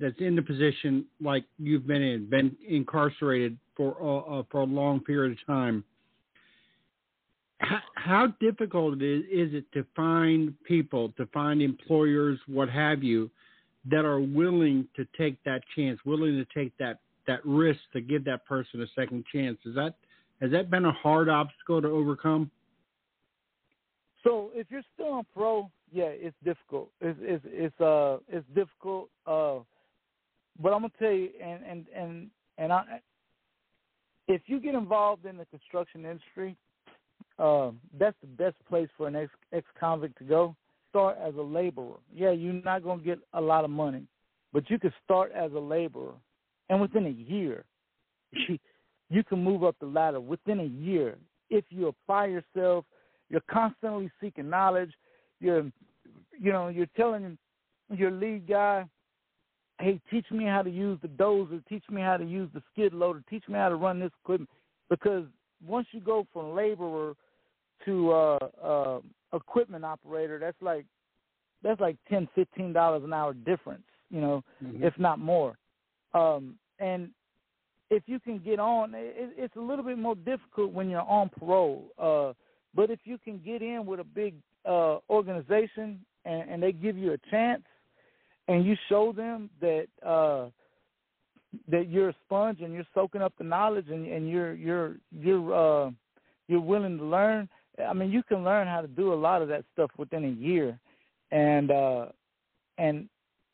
that's 0.00 0.18
in 0.18 0.36
the 0.36 0.42
position 0.42 1.06
like 1.22 1.44
you've 1.58 1.86
been 1.86 2.02
in, 2.02 2.28
been 2.28 2.54
incarcerated 2.68 3.58
for 3.76 3.92
uh, 3.94 4.42
for 4.50 4.60
a 4.60 4.64
long 4.64 5.00
period 5.00 5.32
of 5.32 5.46
time, 5.46 5.82
how, 7.58 7.80
how 7.94 8.26
difficult 8.40 9.00
it 9.00 9.04
is, 9.04 9.24
is 9.24 9.54
it 9.54 9.64
to 9.72 9.84
find 9.96 10.54
people, 10.64 11.12
to 11.16 11.26
find 11.26 11.60
employers, 11.60 12.38
what 12.46 12.68
have 12.70 13.02
you, 13.02 13.30
that 13.90 14.04
are 14.04 14.20
willing 14.20 14.86
to 14.96 15.06
take 15.16 15.42
that 15.44 15.62
chance, 15.74 15.98
willing 16.04 16.36
to 16.36 16.46
take 16.54 16.76
that 16.78 17.00
that 17.26 17.44
risk 17.44 17.80
to 17.92 18.00
give 18.00 18.24
that 18.24 18.44
person 18.46 18.82
a 18.82 18.86
second 18.94 19.24
chance? 19.32 19.58
Is 19.64 19.74
that 19.74 19.94
has 20.40 20.50
that 20.52 20.70
been 20.70 20.84
a 20.84 20.92
hard 20.92 21.28
obstacle 21.28 21.82
to 21.82 21.88
overcome? 21.88 22.50
So 24.24 24.50
if 24.54 24.66
you're 24.70 24.82
still 24.94 25.12
on 25.12 25.26
pro, 25.34 25.70
yeah, 25.92 26.08
it's 26.08 26.36
difficult. 26.44 26.90
It's 27.00 27.18
it's 27.22 27.44
it's 27.46 27.80
uh 27.80 28.18
it's 28.28 28.46
difficult. 28.54 29.08
Uh, 29.26 29.60
but 30.60 30.72
I'm 30.72 30.82
gonna 30.82 30.92
tell 30.98 31.12
you, 31.12 31.30
and 31.42 31.64
and 31.64 31.86
and 31.94 32.30
and 32.58 32.72
I, 32.72 33.00
if 34.28 34.42
you 34.46 34.60
get 34.60 34.74
involved 34.74 35.26
in 35.26 35.36
the 35.36 35.46
construction 35.46 36.04
industry, 36.04 36.56
uh, 37.38 37.70
that's 37.98 38.16
the 38.20 38.26
best 38.26 38.56
place 38.68 38.88
for 38.96 39.08
an 39.08 39.16
ex 39.16 39.30
ex 39.52 39.66
convict 39.78 40.18
to 40.18 40.24
go. 40.24 40.54
Start 40.90 41.18
as 41.22 41.34
a 41.36 41.42
laborer. 41.42 41.98
Yeah, 42.12 42.32
you're 42.32 42.52
not 42.52 42.84
gonna 42.84 43.02
get 43.02 43.18
a 43.32 43.40
lot 43.40 43.64
of 43.64 43.70
money, 43.70 44.04
but 44.52 44.68
you 44.68 44.78
can 44.78 44.92
start 45.04 45.32
as 45.32 45.52
a 45.52 45.58
laborer, 45.58 46.14
and 46.68 46.80
within 46.80 47.06
a 47.06 47.10
year, 47.10 47.64
you 49.10 49.24
can 49.24 49.42
move 49.42 49.64
up 49.64 49.76
the 49.80 49.86
ladder 49.86 50.20
within 50.20 50.60
a 50.60 50.64
year 50.64 51.16
if 51.50 51.64
you 51.68 51.88
apply 51.88 52.26
yourself. 52.26 52.84
You're 53.28 53.42
constantly 53.50 54.10
seeking 54.20 54.48
knowledge. 54.48 54.92
You're, 55.40 55.64
you 56.38 56.52
know, 56.52 56.68
you're 56.68 56.86
telling 56.96 57.36
your 57.90 58.10
lead 58.10 58.46
guy, 58.48 58.86
"Hey, 59.80 60.00
teach 60.10 60.30
me 60.30 60.44
how 60.44 60.62
to 60.62 60.70
use 60.70 60.98
the 61.02 61.08
dozer. 61.08 61.64
Teach 61.68 61.84
me 61.90 62.00
how 62.00 62.16
to 62.16 62.24
use 62.24 62.48
the 62.54 62.62
skid 62.72 62.92
loader. 62.92 63.22
Teach 63.28 63.46
me 63.48 63.54
how 63.54 63.68
to 63.68 63.76
run 63.76 64.00
this 64.00 64.12
equipment." 64.22 64.50
Because 64.88 65.24
once 65.64 65.86
you 65.92 66.00
go 66.00 66.26
from 66.32 66.54
laborer 66.54 67.14
to 67.84 68.12
uh, 68.12 68.38
uh, 68.62 69.00
equipment 69.32 69.84
operator, 69.84 70.38
that's 70.38 70.60
like 70.60 70.86
that's 71.62 71.80
like 71.80 71.96
ten, 72.08 72.28
fifteen 72.34 72.72
dollars 72.72 73.02
an 73.04 73.12
hour 73.12 73.34
difference. 73.34 73.84
You 74.10 74.20
know, 74.20 74.44
mm-hmm. 74.62 74.82
if 74.84 74.96
not 74.98 75.18
more. 75.18 75.56
Um, 76.14 76.56
and 76.80 77.10
if 77.90 78.04
you 78.06 78.20
can 78.20 78.38
get 78.38 78.58
on, 78.58 78.94
it, 78.94 79.34
it's 79.36 79.56
a 79.56 79.60
little 79.60 79.84
bit 79.84 79.98
more 79.98 80.14
difficult 80.14 80.72
when 80.72 80.88
you're 80.88 81.00
on 81.02 81.28
parole. 81.28 81.86
Uh, 81.98 82.32
but 82.74 82.90
if 82.90 83.00
you 83.04 83.18
can 83.18 83.40
get 83.44 83.62
in 83.62 83.84
with 83.84 84.00
a 84.00 84.04
big 84.04 84.34
uh, 84.64 84.98
organization 85.10 86.00
and, 86.24 86.50
and 86.50 86.62
they 86.62 86.72
give 86.72 86.96
you 86.96 87.12
a 87.12 87.18
chance, 87.30 87.62
and 88.48 88.64
you 88.64 88.76
show 88.88 89.12
them 89.12 89.50
that 89.60 89.86
uh, 90.04 90.48
that 91.68 91.88
you're 91.88 92.10
a 92.10 92.14
sponge 92.24 92.60
and 92.60 92.72
you're 92.72 92.86
soaking 92.94 93.22
up 93.22 93.32
the 93.38 93.44
knowledge 93.44 93.86
and, 93.88 94.06
and 94.06 94.28
you're 94.28 94.54
you're 94.54 94.96
you're 95.10 95.86
uh, 95.86 95.90
you're 96.48 96.60
willing 96.60 96.98
to 96.98 97.04
learn. 97.04 97.48
I 97.88 97.92
mean, 97.92 98.10
you 98.10 98.22
can 98.22 98.44
learn 98.44 98.66
how 98.66 98.80
to 98.80 98.88
do 98.88 99.12
a 99.12 99.14
lot 99.14 99.42
of 99.42 99.48
that 99.48 99.64
stuff 99.72 99.90
within 99.96 100.24
a 100.24 100.28
year, 100.28 100.78
and 101.30 101.70
uh, 101.70 102.06
and 102.78 103.08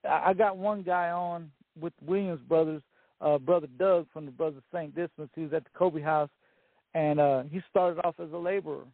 I 0.08 0.34
got 0.34 0.56
one 0.56 0.82
guy 0.82 1.10
on 1.10 1.50
with 1.78 1.92
Williams 2.04 2.40
Brothers, 2.48 2.82
uh, 3.20 3.38
brother 3.38 3.68
Doug 3.78 4.06
from 4.12 4.26
the 4.26 4.32
Brothers 4.32 4.62
Saint 4.72 4.94
Dismas. 4.94 5.28
He 5.34 5.42
was 5.42 5.52
at 5.52 5.64
the 5.64 5.70
Kolbe 5.78 6.02
House, 6.02 6.30
and 6.94 7.20
uh, 7.20 7.42
he 7.44 7.60
started 7.70 8.00
off 8.04 8.14
as 8.22 8.32
a 8.32 8.36
laborer. 8.36 8.84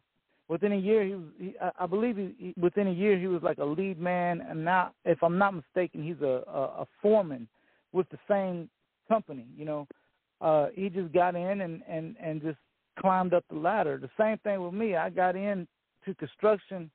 Within 0.49 0.73
a 0.73 0.77
year, 0.77 1.03
he 1.03 1.15
was. 1.15 1.25
He, 1.39 1.53
I 1.79 1.85
believe 1.85 2.17
he, 2.17 2.35
he, 2.37 2.53
within 2.59 2.87
a 2.87 2.91
year 2.91 3.17
he 3.17 3.27
was 3.27 3.41
like 3.43 3.59
a 3.59 3.65
lead 3.65 3.99
man, 3.99 4.41
and 4.41 4.63
now, 4.63 4.91
if 5.05 5.23
I'm 5.23 5.37
not 5.37 5.53
mistaken, 5.55 6.03
he's 6.03 6.21
a, 6.21 6.43
a, 6.47 6.81
a 6.81 6.87
foreman 7.01 7.47
with 7.93 8.09
the 8.09 8.19
same 8.29 8.69
company. 9.07 9.45
You 9.57 9.65
know, 9.65 9.87
uh, 10.41 10.67
he 10.75 10.89
just 10.89 11.13
got 11.13 11.35
in 11.35 11.61
and 11.61 11.81
and 11.87 12.15
and 12.21 12.41
just 12.41 12.57
climbed 12.99 13.33
up 13.33 13.45
the 13.49 13.57
ladder. 13.57 13.97
The 13.97 14.09
same 14.19 14.37
thing 14.39 14.61
with 14.61 14.73
me. 14.73 14.95
I 14.95 15.09
got 15.09 15.35
into 15.35 15.67
construction 16.19 16.91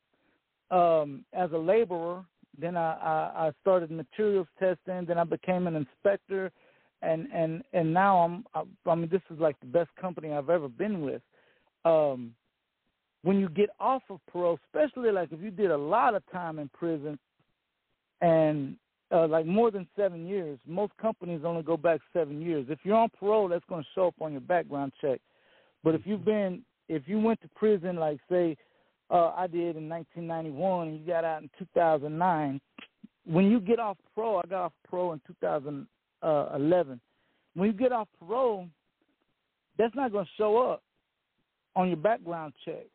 um, 0.71 1.25
as 1.33 1.51
a 1.53 1.59
laborer. 1.59 2.25
Then 2.61 2.77
I, 2.77 2.93
I, 2.93 3.47
I 3.47 3.53
started 3.61 3.91
materials 3.91 4.49
testing. 4.59 5.07
Then 5.07 5.19
I 5.19 5.25
became 5.25 5.67
an 5.67 5.77
inspector, 5.77 6.51
and 7.03 7.29
and 7.33 7.63
and 7.73 7.93
now 7.93 8.19
I'm. 8.19 8.45
I, 8.55 8.91
I 8.91 8.95
mean, 8.95 9.09
this 9.11 9.23
is 9.31 9.39
like 9.39 9.59
the 9.61 9.67
best 9.67 9.91
company 10.01 10.33
I've 10.33 10.51
ever 10.51 10.69
been 10.69 11.03
with. 11.03 11.23
Um, 11.85 12.35
when 13.23 13.39
you 13.39 13.49
get 13.49 13.71
off 13.81 14.03
of 14.11 14.21
parole, 14.31 14.59
especially 14.67 15.11
like 15.11 15.33
if 15.33 15.41
you 15.41 15.51
did 15.51 15.71
a 15.71 15.77
lot 15.77 16.15
of 16.15 16.23
time 16.31 16.59
in 16.59 16.69
prison, 16.69 17.19
and 18.21 18.77
uh, 19.11 19.27
like 19.27 19.47
more 19.47 19.71
than 19.71 19.87
seven 19.97 20.27
years, 20.27 20.59
most 20.67 20.93
companies 21.01 21.43
only 21.45 21.63
go 21.63 21.77
back 21.77 22.01
seven 22.13 22.41
years. 22.41 22.67
If 22.69 22.81
you're 22.85 22.97
on 22.97 23.11
parole, 23.19 23.49
that's 23.49 23.65
going 23.69 23.83
to 23.83 23.89
show 23.95 24.09
up 24.09 24.15
on 24.21 24.33
your 24.33 24.41
background 24.41 24.93
check. 25.01 25.21
But 25.83 25.95
if 25.95 26.03
you've 26.05 26.25
been, 26.25 26.63
if 26.89 27.03
you 27.07 27.19
went 27.19 27.41
to 27.43 27.49
prison, 27.57 27.97
like 27.97 28.19
say, 28.31 28.57
uh, 29.11 29.33
I 29.35 29.47
did 29.47 29.77
in 29.77 29.89
1991, 29.89 30.89
and 30.89 31.01
you 31.01 31.07
got 31.07 31.25
out 31.25 31.43
in 31.43 31.51
2009, 31.59 32.61
when 33.25 33.51
you 33.51 33.61
get 33.61 33.79
off 33.79 33.97
parole, 34.15 34.43
I 34.45 34.49
got 34.49 34.65
off 34.65 34.73
parole 34.89 35.13
in 35.13 35.21
2011. 36.23 37.01
When 37.55 37.67
you 37.69 37.73
get 37.73 37.93
off 37.93 38.09
parole, 38.19 38.69
that's 39.79 39.95
not 39.95 40.13
going 40.13 40.25
to 40.25 40.31
show 40.37 40.59
up 40.59 40.83
on 41.77 41.89
your 41.89 41.97
background 41.97 42.53
check. 42.65 42.87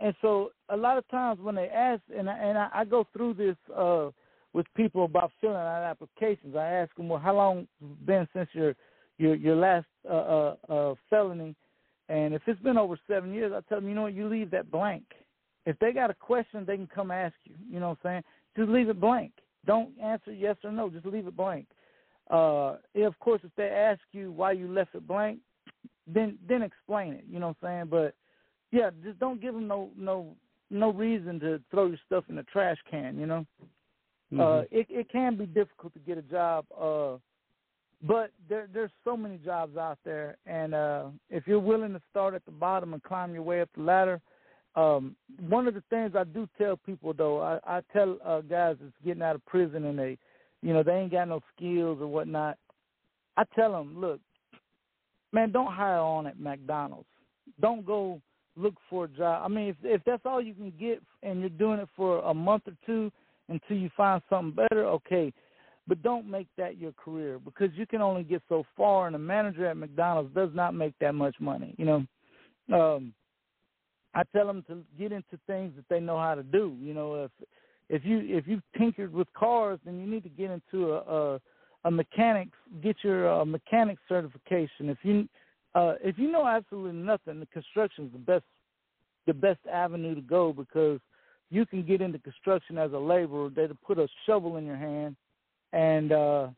And 0.00 0.14
so 0.20 0.50
a 0.68 0.76
lot 0.76 0.98
of 0.98 1.08
times 1.08 1.40
when 1.40 1.54
they 1.54 1.68
ask, 1.68 2.02
and 2.16 2.28
I, 2.28 2.36
and 2.38 2.58
I, 2.58 2.68
I 2.74 2.84
go 2.84 3.06
through 3.12 3.34
this 3.34 3.56
uh, 3.74 4.10
with 4.52 4.66
people 4.76 5.04
about 5.04 5.32
filling 5.40 5.56
out 5.56 5.82
applications, 5.82 6.54
I 6.54 6.64
ask 6.64 6.94
them, 6.96 7.08
well, 7.08 7.18
how 7.18 7.34
long 7.34 7.66
been 8.04 8.28
since 8.34 8.48
your 8.52 8.74
your 9.18 9.34
your 9.34 9.56
last 9.56 9.86
uh, 10.08 10.12
uh, 10.12 10.56
uh, 10.68 10.94
felony? 11.08 11.54
And 12.08 12.34
if 12.34 12.42
it's 12.46 12.60
been 12.60 12.76
over 12.76 12.98
seven 13.08 13.32
years, 13.32 13.52
I 13.54 13.60
tell 13.68 13.80
them, 13.80 13.88
you 13.88 13.94
know 13.94 14.02
what, 14.02 14.14
you 14.14 14.28
leave 14.28 14.50
that 14.50 14.70
blank. 14.70 15.04
If 15.64 15.78
they 15.78 15.92
got 15.92 16.10
a 16.10 16.14
question, 16.14 16.64
they 16.66 16.76
can 16.76 16.86
come 16.86 17.10
ask 17.10 17.34
you. 17.44 17.54
You 17.70 17.80
know 17.80 17.88
what 17.90 17.98
I'm 18.04 18.22
saying? 18.22 18.22
Just 18.56 18.70
leave 18.70 18.88
it 18.88 19.00
blank. 19.00 19.32
Don't 19.66 19.90
answer 20.00 20.32
yes 20.32 20.56
or 20.62 20.70
no. 20.70 20.88
Just 20.88 21.06
leave 21.06 21.26
it 21.26 21.36
blank. 21.36 21.66
Uh, 22.30 22.76
of 22.96 23.18
course, 23.20 23.40
if 23.44 23.50
they 23.56 23.68
ask 23.68 24.00
you 24.12 24.32
why 24.32 24.52
you 24.52 24.68
left 24.68 24.94
it 24.94 25.06
blank, 25.06 25.38
then 26.06 26.38
then 26.48 26.62
explain 26.62 27.12
it. 27.14 27.24
You 27.30 27.38
know 27.38 27.48
what 27.48 27.68
I'm 27.68 27.68
saying? 27.68 27.86
But 27.90 28.14
yeah, 28.72 28.90
just 29.04 29.18
don't 29.18 29.40
give 29.40 29.54
them 29.54 29.66
no 29.66 29.90
no 29.96 30.34
no 30.70 30.92
reason 30.92 31.38
to 31.40 31.60
throw 31.70 31.86
your 31.86 31.98
stuff 32.06 32.24
in 32.28 32.36
the 32.36 32.42
trash 32.44 32.78
can. 32.90 33.18
You 33.18 33.26
know, 33.26 33.46
mm-hmm. 34.32 34.40
uh, 34.40 34.60
it 34.70 34.86
it 34.90 35.10
can 35.10 35.36
be 35.36 35.46
difficult 35.46 35.92
to 35.94 36.00
get 36.00 36.18
a 36.18 36.22
job. 36.22 36.66
Uh, 36.78 37.18
but 38.02 38.30
there 38.48 38.68
there's 38.72 38.90
so 39.04 39.16
many 39.16 39.38
jobs 39.38 39.76
out 39.76 39.98
there, 40.04 40.36
and 40.46 40.74
uh, 40.74 41.04
if 41.30 41.46
you're 41.46 41.60
willing 41.60 41.92
to 41.92 42.02
start 42.10 42.34
at 42.34 42.44
the 42.44 42.50
bottom 42.50 42.92
and 42.92 43.02
climb 43.02 43.32
your 43.32 43.42
way 43.42 43.60
up 43.60 43.70
the 43.76 43.82
ladder, 43.82 44.20
um, 44.76 45.16
one 45.48 45.66
of 45.66 45.74
the 45.74 45.82
things 45.88 46.12
I 46.14 46.24
do 46.24 46.46
tell 46.58 46.76
people 46.76 47.14
though, 47.14 47.40
I, 47.40 47.78
I 47.78 47.80
tell 47.92 48.18
uh, 48.24 48.42
guys 48.42 48.76
that's 48.80 48.92
getting 49.04 49.22
out 49.22 49.34
of 49.34 49.46
prison 49.46 49.86
and 49.86 49.98
they, 49.98 50.18
you 50.62 50.72
know, 50.72 50.82
they 50.82 50.92
ain't 50.92 51.12
got 51.12 51.28
no 51.28 51.40
skills 51.54 51.98
or 52.00 52.06
whatnot. 52.06 52.58
I 53.36 53.44
tell 53.54 53.72
them, 53.72 54.00
look, 54.00 54.20
man, 55.32 55.52
don't 55.52 55.72
hire 55.72 55.98
on 55.98 56.26
at 56.26 56.40
McDonald's. 56.40 57.08
Don't 57.60 57.84
go 57.84 58.20
look 58.56 58.74
for 58.88 59.04
a 59.04 59.08
job. 59.08 59.42
I 59.44 59.48
mean, 59.48 59.68
if 59.68 59.76
if 59.82 60.02
that's 60.04 60.24
all 60.24 60.40
you 60.40 60.54
can 60.54 60.72
get 60.78 61.02
and 61.22 61.40
you're 61.40 61.50
doing 61.50 61.78
it 61.80 61.88
for 61.94 62.20
a 62.20 62.34
month 62.34 62.64
or 62.66 62.74
two 62.86 63.12
until 63.48 63.76
you 63.76 63.90
find 63.96 64.22
something 64.28 64.66
better, 64.68 64.86
okay 64.86 65.32
but 65.88 66.02
don't 66.02 66.28
make 66.28 66.48
that 66.56 66.78
your 66.78 66.92
career 66.92 67.38
because 67.38 67.70
you 67.74 67.86
can 67.86 68.02
only 68.02 68.22
get 68.22 68.42
so 68.48 68.64
far 68.76 69.06
and 69.06 69.16
a 69.16 69.18
manager 69.18 69.66
at 69.66 69.76
McDonald's 69.76 70.34
does 70.34 70.50
not 70.52 70.74
make 70.74 70.94
that 71.00 71.14
much 71.14 71.36
money, 71.40 71.74
you 71.78 71.84
know. 71.84 72.06
Um 72.72 73.14
I 74.14 74.22
tell 74.34 74.46
them 74.46 74.64
to 74.68 74.82
get 74.98 75.12
into 75.12 75.38
things 75.46 75.74
that 75.76 75.84
they 75.90 76.00
know 76.00 76.18
how 76.18 76.34
to 76.34 76.42
do, 76.42 76.74
you 76.80 76.94
know, 76.94 77.24
if 77.24 77.30
if 77.88 78.04
you 78.04 78.20
if 78.24 78.46
you've 78.46 78.62
tinkered 78.76 79.12
with 79.12 79.32
cars 79.34 79.78
then 79.84 80.00
you 80.00 80.06
need 80.06 80.22
to 80.22 80.28
get 80.28 80.50
into 80.50 80.92
a 80.92 80.98
a, 80.98 81.40
a 81.84 81.90
mechanics 81.90 82.56
get 82.82 82.96
your 83.02 83.30
uh, 83.30 83.44
mechanic 83.44 83.98
certification. 84.08 84.88
If 84.88 84.98
you 85.02 85.28
uh 85.74 85.94
if 86.02 86.18
you 86.18 86.30
know 86.30 86.46
absolutely 86.46 87.00
nothing, 87.00 87.40
the 87.40 87.46
construction 87.46 88.06
is 88.06 88.12
the 88.12 88.18
best 88.18 88.44
the 89.26 89.34
best 89.34 89.60
avenue 89.70 90.14
to 90.14 90.20
go 90.20 90.52
because 90.52 91.00
you 91.50 91.64
can 91.66 91.84
get 91.84 92.00
into 92.00 92.18
construction 92.18 92.76
as 92.78 92.92
a 92.92 92.98
laborer. 92.98 93.50
They 93.50 93.68
put 93.84 93.98
a 93.98 94.08
shovel 94.24 94.56
in 94.56 94.66
your 94.66 94.76
hand 94.76 95.16
and 95.72 96.12
uh, 96.12 96.48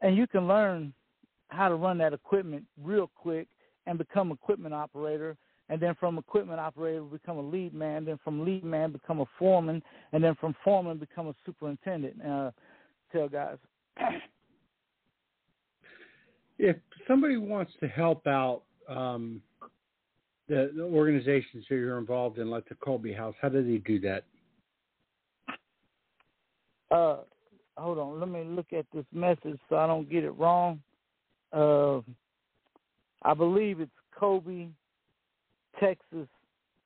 and 0.00 0.16
you 0.16 0.26
can 0.26 0.46
learn 0.48 0.92
how 1.48 1.68
to 1.68 1.74
run 1.74 1.98
that 1.98 2.12
equipment 2.12 2.64
real 2.82 3.10
quick 3.14 3.48
and 3.86 3.98
become 3.98 4.30
equipment 4.30 4.74
operator 4.74 5.36
and 5.68 5.80
then 5.80 5.94
from 5.98 6.18
equipment 6.18 6.60
operator 6.60 7.02
become 7.02 7.38
a 7.38 7.42
lead 7.42 7.74
man 7.74 8.04
then 8.04 8.18
from 8.24 8.44
lead 8.44 8.64
man 8.64 8.92
become 8.92 9.20
a 9.20 9.26
foreman 9.38 9.82
and 10.12 10.22
then 10.22 10.34
from 10.36 10.54
foreman 10.64 10.98
become 10.98 11.28
a 11.28 11.34
superintendent. 11.44 12.14
Uh, 12.24 12.50
tell 13.12 13.28
guys. 13.28 13.56
If 16.60 16.76
somebody 17.06 17.36
wants 17.36 17.70
to 17.78 17.86
help 17.86 18.26
out 18.26 18.62
um, 18.88 19.40
the, 20.48 20.72
the 20.74 20.82
organizations 20.82 21.64
that 21.68 21.76
you're 21.76 21.98
involved 21.98 22.38
in 22.38 22.50
like 22.50 22.68
the 22.68 22.74
Kolbe 22.74 23.16
house 23.16 23.36
how 23.40 23.48
do 23.48 23.62
they 23.62 23.78
do 23.78 24.00
that? 24.00 24.24
Uh, 26.90 27.18
hold 27.76 27.98
on, 27.98 28.18
let 28.18 28.28
me 28.28 28.42
look 28.44 28.72
at 28.72 28.86
this 28.92 29.04
message 29.12 29.58
so 29.68 29.76
I 29.76 29.86
don't 29.86 30.10
get 30.10 30.24
it 30.24 30.30
wrong. 30.32 30.80
Uh, 31.52 32.00
I 33.22 33.34
believe 33.34 33.80
it's 33.80 33.90
Kolbe, 34.18 34.70
Texas. 35.80 36.28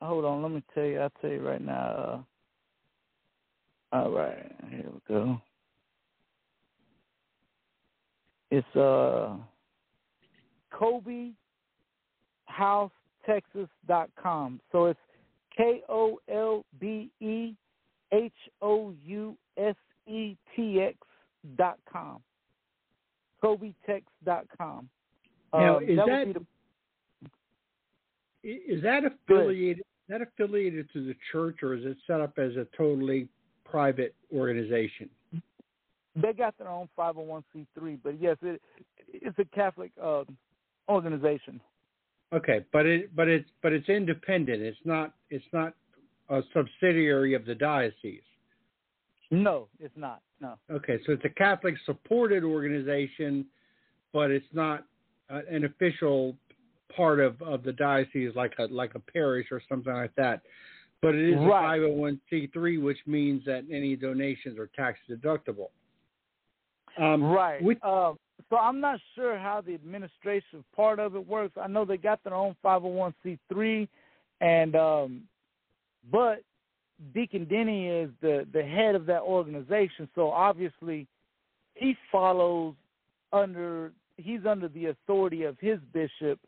Hold 0.01 0.25
on, 0.25 0.43
let 0.43 0.53
me 0.53 0.63
tell 0.75 0.85
you. 0.85 1.01
I'll 1.01 1.13
tell 1.21 1.31
you 1.31 1.41
right 1.41 1.61
now. 1.61 2.27
Uh, 3.93 3.97
all 3.97 4.11
right, 4.11 4.53
here 4.71 4.87
we 4.93 5.01
go. 5.09 5.41
It's 8.51 8.77
uh 8.77 9.37
Kolbe 10.73 11.33
House 12.47 12.93
Texas 13.25 13.69
dot 13.87 14.11
com. 14.21 14.61
So 14.73 14.87
it's 14.87 15.01
K 15.57 15.83
O 15.89 16.19
L 16.29 16.65
B 16.81 17.11
E 17.21 17.55
H 18.13 18.33
O 18.61 18.93
U 19.07 19.37
S 19.57 19.77
etx 20.09 20.95
dot 21.57 21.79
com. 21.91 22.21
Kolbetex 23.43 24.03
dot 24.25 24.47
com. 24.57 24.89
Now, 25.53 25.79
um, 25.79 25.85
is 25.85 25.97
that, 25.97 26.07
that 26.07 26.35
the, 26.35 26.47
is 28.43 28.83
that 28.83 29.03
affiliated? 29.05 29.79
Is 29.79 30.09
that 30.09 30.23
affiliated 30.23 30.89
to 30.93 31.05
the 31.05 31.15
church, 31.31 31.63
or 31.63 31.75
is 31.75 31.85
it 31.85 31.97
set 32.07 32.21
up 32.21 32.39
as 32.39 32.53
a 32.57 32.67
totally 32.77 33.29
private 33.65 34.15
organization? 34.35 35.09
They 36.15 36.33
got 36.33 36.59
their 36.59 36.69
own 36.69 36.89
501c3, 36.99 37.99
but 38.03 38.21
yes, 38.21 38.37
it, 38.43 38.61
it's 39.13 39.39
a 39.39 39.45
Catholic 39.55 39.93
uh, 40.03 40.25
organization. 40.89 41.61
Okay, 42.33 42.65
but 42.73 42.87
it 42.87 43.15
but 43.15 43.29
it's 43.29 43.49
but 43.63 43.73
it's 43.73 43.89
independent. 43.89 44.63
It's 44.63 44.79
not 44.85 45.15
it's 45.31 45.45
not 45.53 45.75
a 46.31 46.41
subsidiary 46.55 47.35
of 47.35 47.45
the 47.45 47.55
diocese. 47.55 48.23
No, 49.31 49.69
it's 49.81 49.97
not. 49.97 50.21
No. 50.41 50.55
Okay, 50.71 50.99
so 51.07 51.13
it's 51.13 51.25
a 51.25 51.31
Catholic 51.31 51.75
supported 51.87 52.43
organization, 52.43 53.47
but 54.13 54.31
it's 54.31 54.47
not 54.53 54.85
uh, 55.31 55.41
an 55.51 55.65
official 55.65 56.37
part 56.97 57.21
of, 57.21 57.41
of 57.43 57.63
the 57.63 57.73
diocese 57.73 58.33
like 58.35 58.55
a 58.59 58.65
like 58.67 58.95
a 58.95 58.99
parish 59.01 59.49
or 59.51 59.63
something 59.69 59.93
like 59.93 60.15
that. 60.17 60.43
But 61.01 61.17
it 61.17 61.31
is 61.31 61.39
right. 61.41 61.79
a 61.79 61.81
501c3, 61.81 62.81
which 62.81 62.99
means 63.07 63.45
that 63.45 63.65
any 63.71 63.97
donations 63.97 64.57
are 64.57 64.69
tax 64.69 65.01
deductible. 65.11 65.71
Um, 66.97 67.25
right. 67.25 67.61
uh, 67.83 68.13
so 68.49 68.57
I'm 68.57 68.81
not 68.81 69.01
sure 69.15 69.37
how 69.37 69.63
the 69.67 69.75
administration 69.75 70.65
part 70.77 70.99
of 70.99 71.17
it 71.17 71.27
works. 71.27 71.55
I 71.61 71.67
know 71.67 71.85
they 71.85 71.97
got 71.97 72.23
their 72.23 72.35
own 72.35 72.55
501c3, 72.65 73.89
and 74.41 74.77
um, 74.77 75.23
but 76.11 76.43
Deacon 77.15 77.47
Denny 77.47 77.89
is 77.89 78.11
the 78.21 78.47
the 78.53 78.63
head 78.63 78.95
of 78.95 79.07
that 79.07 79.23
organization, 79.23 80.09
so 80.15 80.31
obviously 80.31 81.07
he 81.75 81.97
follows 82.11 82.75
under 83.33 83.93
he's 84.17 84.41
under 84.49 84.69
the 84.69 84.87
authority 84.87 85.45
of 85.45 85.59
his 85.59 85.79
bishop. 85.93 86.39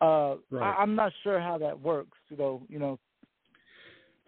Uh, 0.00 0.36
Right. 0.50 0.74
I, 0.76 0.82
I'm 0.82 0.94
not 0.94 1.12
sure 1.22 1.40
how 1.40 1.58
that 1.58 1.78
works. 1.78 2.18
Know, 2.36 2.62
you 2.68 2.78
know. 2.78 2.98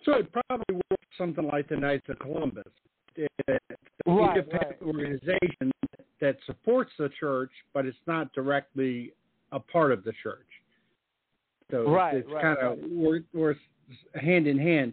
So 0.05 0.13
it 0.15 0.31
probably 0.33 0.81
works 0.91 1.07
something 1.19 1.47
like 1.47 1.69
the 1.69 1.77
Knights 1.77 2.07
of 2.09 2.19
Columbus. 2.19 2.65
It's 3.17 3.29
an 3.49 3.59
Right, 4.07 4.37
independent 4.37 4.77
right. 4.81 4.87
organization 4.87 5.73
that 6.21 6.37
supports 6.47 6.93
the 6.99 7.11
church, 7.19 7.51
but 7.75 7.87
it's 7.87 7.97
not 8.07 8.33
directly 8.33 9.13
a 9.53 9.59
part 9.59 9.93
of 9.93 10.05
the 10.05 10.13
church. 10.23 10.47
So 11.71 11.91
Right, 11.91 12.17
it's 12.17 12.31
kind 12.41 12.59
of 12.59 12.79
we're, 12.89 13.23
we're 13.35 13.57
hand 14.15 14.47
in 14.47 14.59
hand. 14.59 14.93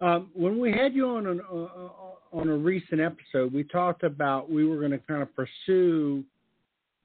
Um, 0.00 0.30
when 0.34 0.58
we 0.58 0.72
had 0.72 0.94
you 0.94 1.08
on 1.08 1.26
an, 1.26 1.40
uh, 1.40 2.36
on 2.36 2.48
a 2.48 2.56
recent 2.56 3.00
episode, 3.00 3.52
we 3.52 3.64
talked 3.64 4.02
about 4.02 4.50
we 4.50 4.64
were 4.64 4.78
going 4.78 4.92
to 4.92 4.98
kind 4.98 5.22
of 5.22 5.28
pursue 5.34 6.24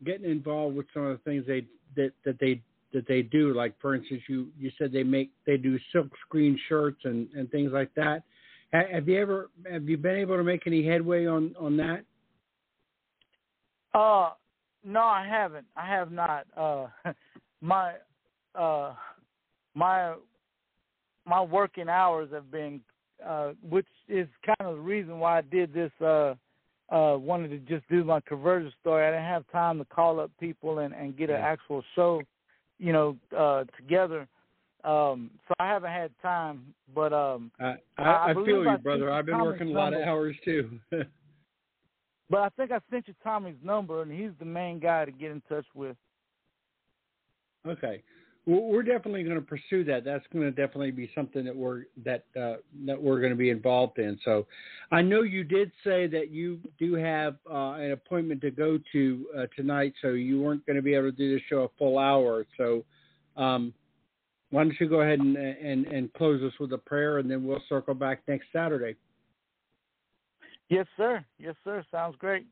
getting 0.06 0.30
involved 0.30 0.76
with 0.76 0.86
some 0.94 1.04
of 1.04 1.18
the 1.18 1.24
things 1.24 1.46
they 1.48 1.66
that 1.96 2.12
that 2.26 2.40
they 2.40 2.62
that 2.94 3.08
they 3.08 3.22
do. 3.22 3.54
Like 3.54 3.74
for 3.82 3.96
instance, 3.96 4.22
you 4.28 4.48
you 4.58 4.72
said 4.78 4.92
they 4.92 5.04
make 5.04 5.32
they 5.46 5.58
do 5.58 5.78
silk 5.92 6.08
screen 6.26 6.60
shirts 6.68 7.02
and 7.04 7.28
and 7.36 7.50
things 7.52 7.72
like 7.72 7.94
that. 7.96 8.24
Have 8.74 9.08
you 9.08 9.20
ever 9.22 9.50
have 9.72 9.88
you 9.88 9.98
been 9.98 10.18
able 10.18 10.38
to 10.38 10.44
make 10.44 10.68
any 10.68 10.86
headway 10.86 11.26
on 11.26 11.56
on 11.60 11.78
that? 11.78 12.04
Uh, 13.94 14.32
no, 14.84 15.02
I 15.02 15.26
haven't. 15.28 15.66
I 15.76 15.88
have 15.88 16.12
not. 16.12 16.46
Uh, 16.56 16.88
my 17.62 17.94
uh, 18.56 18.94
my 19.74 20.16
my 21.26 21.42
working 21.42 21.90
hours 21.90 22.30
have 22.34 22.52
been, 22.52 22.82
uh, 23.26 23.52
which 23.68 23.88
is 24.08 24.28
kind 24.46 24.70
of 24.70 24.76
the 24.78 24.82
reason 24.82 25.20
why 25.20 25.40
I 25.40 25.42
did 25.42 25.74
this. 25.74 25.92
Uh, 26.02 26.36
uh, 26.90 27.18
wanted 27.18 27.50
to 27.50 27.58
just 27.60 27.88
do 27.90 28.06
my 28.06 28.22
conversion 28.22 28.72
story. 28.80 29.06
I 29.06 29.12
didn't 29.12 29.26
have 29.26 29.44
time 29.52 29.78
to 29.80 29.86
call 29.86 30.20
up 30.20 30.32
people 30.40 30.80
and 30.80 30.94
and 30.94 31.18
get 31.18 31.30
an 31.30 31.36
actual 31.36 31.84
show, 31.96 32.22
you 32.80 32.94
know, 32.94 33.18
uh, 33.38 33.66
together. 33.76 34.28
Um, 34.84 35.32
so 35.48 35.54
I 35.60 35.68
haven't 35.68 35.92
had 35.92 36.12
time, 36.22 36.74
but 36.94 37.12
um, 37.12 37.52
I 37.60 37.76
I 37.98 38.04
I, 38.04 38.32
I 38.32 38.34
feel 38.34 38.68
I 38.68 38.74
you, 38.74 38.78
brother. 38.78 39.12
I've 39.12 39.26
been 39.26 39.42
working 39.42 39.70
a 39.70 39.78
lot 39.78 39.94
of 39.94 40.02
hours 40.02 40.36
too. 40.46 40.80
but 42.30 42.40
I 42.40 42.50
think 42.50 42.72
I 42.72 42.80
sent 42.90 43.08
you 43.08 43.16
Tommy's 43.24 43.56
number, 43.64 44.02
and 44.02 44.12
he's 44.12 44.32
the 44.40 44.46
main 44.46 44.80
guy 44.80 45.06
to 45.06 45.12
get 45.12 45.32
in 45.32 45.42
touch 45.50 45.66
with. 45.74 45.98
Okay. 47.68 48.02
We're 48.50 48.84
definitely 48.84 49.24
going 49.24 49.36
to 49.36 49.42
pursue 49.42 49.84
that. 49.84 50.06
That's 50.06 50.24
going 50.32 50.46
to 50.46 50.52
definitely 50.52 50.92
be 50.92 51.12
something 51.14 51.44
that 51.44 51.56
we're 51.56 51.84
that 52.06 52.24
uh, 52.40 52.56
that 52.86 53.02
we're 53.02 53.20
going 53.20 53.34
to 53.34 53.38
be 53.38 53.50
involved 53.50 54.00
in. 54.00 54.18
So, 54.24 54.48
I 54.90 55.02
know 55.02 55.24
you 55.24 55.44
did 55.44 55.70
say 55.84 56.08
that 56.08 56.30
you 56.32 56.60
do 56.80 56.94
have 56.96 57.36
uh, 57.50 57.74
an 57.74 57.92
appointment 57.92 58.40
to 58.42 58.52
go 58.52 58.80
to 58.94 59.26
uh, 59.38 59.46
tonight, 59.54 59.96
so 60.02 60.10
you 60.10 60.42
weren't 60.42 60.66
going 60.66 60.78
to 60.78 60.82
be 60.82 60.94
able 60.94 61.12
to 61.12 61.18
do 61.18 61.36
the 61.36 61.42
show 61.50 61.64
a 61.64 61.70
full 61.78 62.00
hour. 62.00 62.46
So, 62.56 62.86
um, 63.36 63.74
why 64.52 64.64
don't 64.64 64.80
you 64.80 64.88
go 64.88 65.02
ahead 65.02 65.20
and, 65.20 65.36
and 65.36 65.86
and 65.88 66.14
close 66.14 66.42
us 66.42 66.58
with 66.58 66.72
a 66.72 66.78
prayer, 66.78 67.18
and 67.18 67.30
then 67.30 67.44
we'll 67.44 67.62
circle 67.68 67.96
back 67.96 68.22
next 68.30 68.46
Saturday. 68.54 68.96
Yes, 70.70 70.86
sir. 70.96 71.26
Yes, 71.38 71.56
sir. 71.66 71.84
Sounds 71.92 72.16
great. 72.18 72.46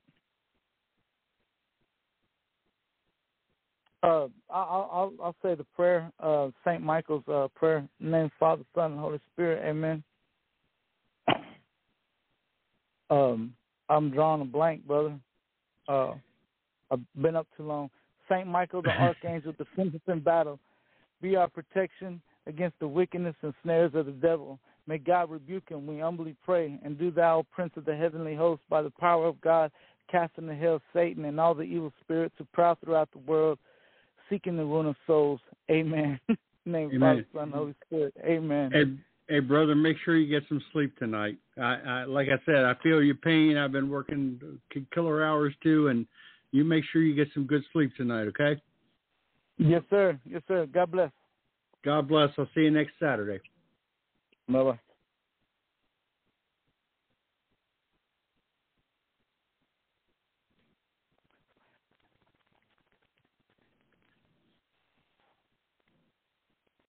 Uh, 4.06 4.28
I- 4.52 4.62
I'll, 4.62 4.90
I'll 4.92 5.14
I'll 5.24 5.36
say 5.42 5.56
the 5.56 5.66
prayer, 5.76 6.12
uh, 6.20 6.50
Saint 6.64 6.84
Michael's 6.84 7.28
uh, 7.28 7.48
prayer. 7.56 7.78
In 8.00 8.12
the 8.12 8.12
name 8.12 8.26
of 8.26 8.32
Father, 8.40 8.64
Son, 8.76 8.92
and 8.92 9.00
Holy 9.00 9.20
Spirit. 9.34 9.64
Amen. 9.68 10.04
Um, 13.12 13.54
I'm 13.88 14.10
drawing 14.10 14.42
a 14.42 14.46
blank, 14.46 14.84
brother. 14.88 15.14
Uh, 15.88 16.14
I've 16.90 17.02
been 17.22 17.36
up 17.36 17.46
too 17.56 17.62
long. 17.62 17.92
Saint 18.28 18.48
Michael, 18.48 18.82
the 18.82 18.90
archangel, 19.00 19.54
defends 19.56 19.94
us 19.94 20.02
in 20.08 20.22
battle. 20.22 20.60
Be 21.22 21.36
our 21.36 21.48
protection 21.48 22.20
against 22.48 22.80
the 22.80 22.88
wickedness 22.88 23.36
and 23.44 23.54
snares 23.62 23.92
of 23.94 24.08
the 24.08 24.12
devil. 24.12 24.58
May 24.88 24.98
God 24.98 25.30
rebuke 25.30 25.70
him, 25.70 25.86
we 25.86 26.00
humbly 26.00 26.36
pray. 26.44 26.80
And 26.84 26.98
do 26.98 27.12
thou, 27.12 27.46
Prince 27.52 27.74
of 27.78 27.86
the 27.86 27.96
heavenly 27.96 28.34
host, 28.34 28.64
by 28.72 28.82
the 28.82 28.92
power 29.00 29.28
of 29.28 29.40
God, 29.42 29.72
cast 30.12 30.34
into 30.40 30.56
hell 30.56 30.82
Satan 30.92 31.26
and 31.26 31.40
all 31.40 31.54
the 31.54 31.62
evil 31.62 31.94
spirits 32.02 32.34
who 32.40 32.46
prowl 32.54 32.76
throughout 32.84 33.12
the 33.12 33.20
world, 33.20 33.60
seeking 34.30 34.58
the 34.58 34.66
ruin 34.66 34.88
of 34.88 34.96
souls. 35.08 35.40
Amen. 35.70 36.20
Name 36.66 36.88
of 36.88 36.92
the 36.92 36.96
Amen. 36.96 37.26
Father, 37.34 37.46
Son, 37.46 37.52
Holy 37.52 37.76
Spirit. 37.86 38.14
Amen. 38.24 38.72
Hey, 38.72 39.34
hey, 39.36 39.40
brother, 39.40 39.76
make 39.76 39.98
sure 40.04 40.18
you 40.18 40.28
get 40.28 40.48
some 40.50 40.62
sleep 40.74 40.98
tonight. 40.98 41.38
I, 41.58 41.76
I, 41.76 42.04
like 42.06 42.28
I 42.28 42.44
said, 42.46 42.66
I 42.66 42.74
feel 42.82 43.04
your 43.04 43.16
pain. 43.16 43.58
I've 43.58 43.72
been 43.72 43.90
working 43.90 44.40
killer 44.94 45.24
hours 45.24 45.54
too, 45.62 45.90
and 45.90 46.08
you 46.52 46.64
make 46.64 46.84
sure 46.92 47.02
you 47.02 47.16
get 47.16 47.28
some 47.34 47.46
good 47.46 47.64
sleep 47.72 47.96
tonight. 47.96 48.28
Okay. 48.28 48.60
Yes, 49.58 49.84
sir. 49.90 50.20
Yes, 50.26 50.42
sir. 50.48 50.66
God 50.66 50.92
bless. 50.92 51.12
God 51.84 52.08
bless. 52.08 52.30
I'll 52.38 52.50
see 52.56 52.62
you 52.62 52.72
next 52.72 52.94
Saturday. 53.00 53.40
Bye 54.50 54.64
bye. 54.64 54.80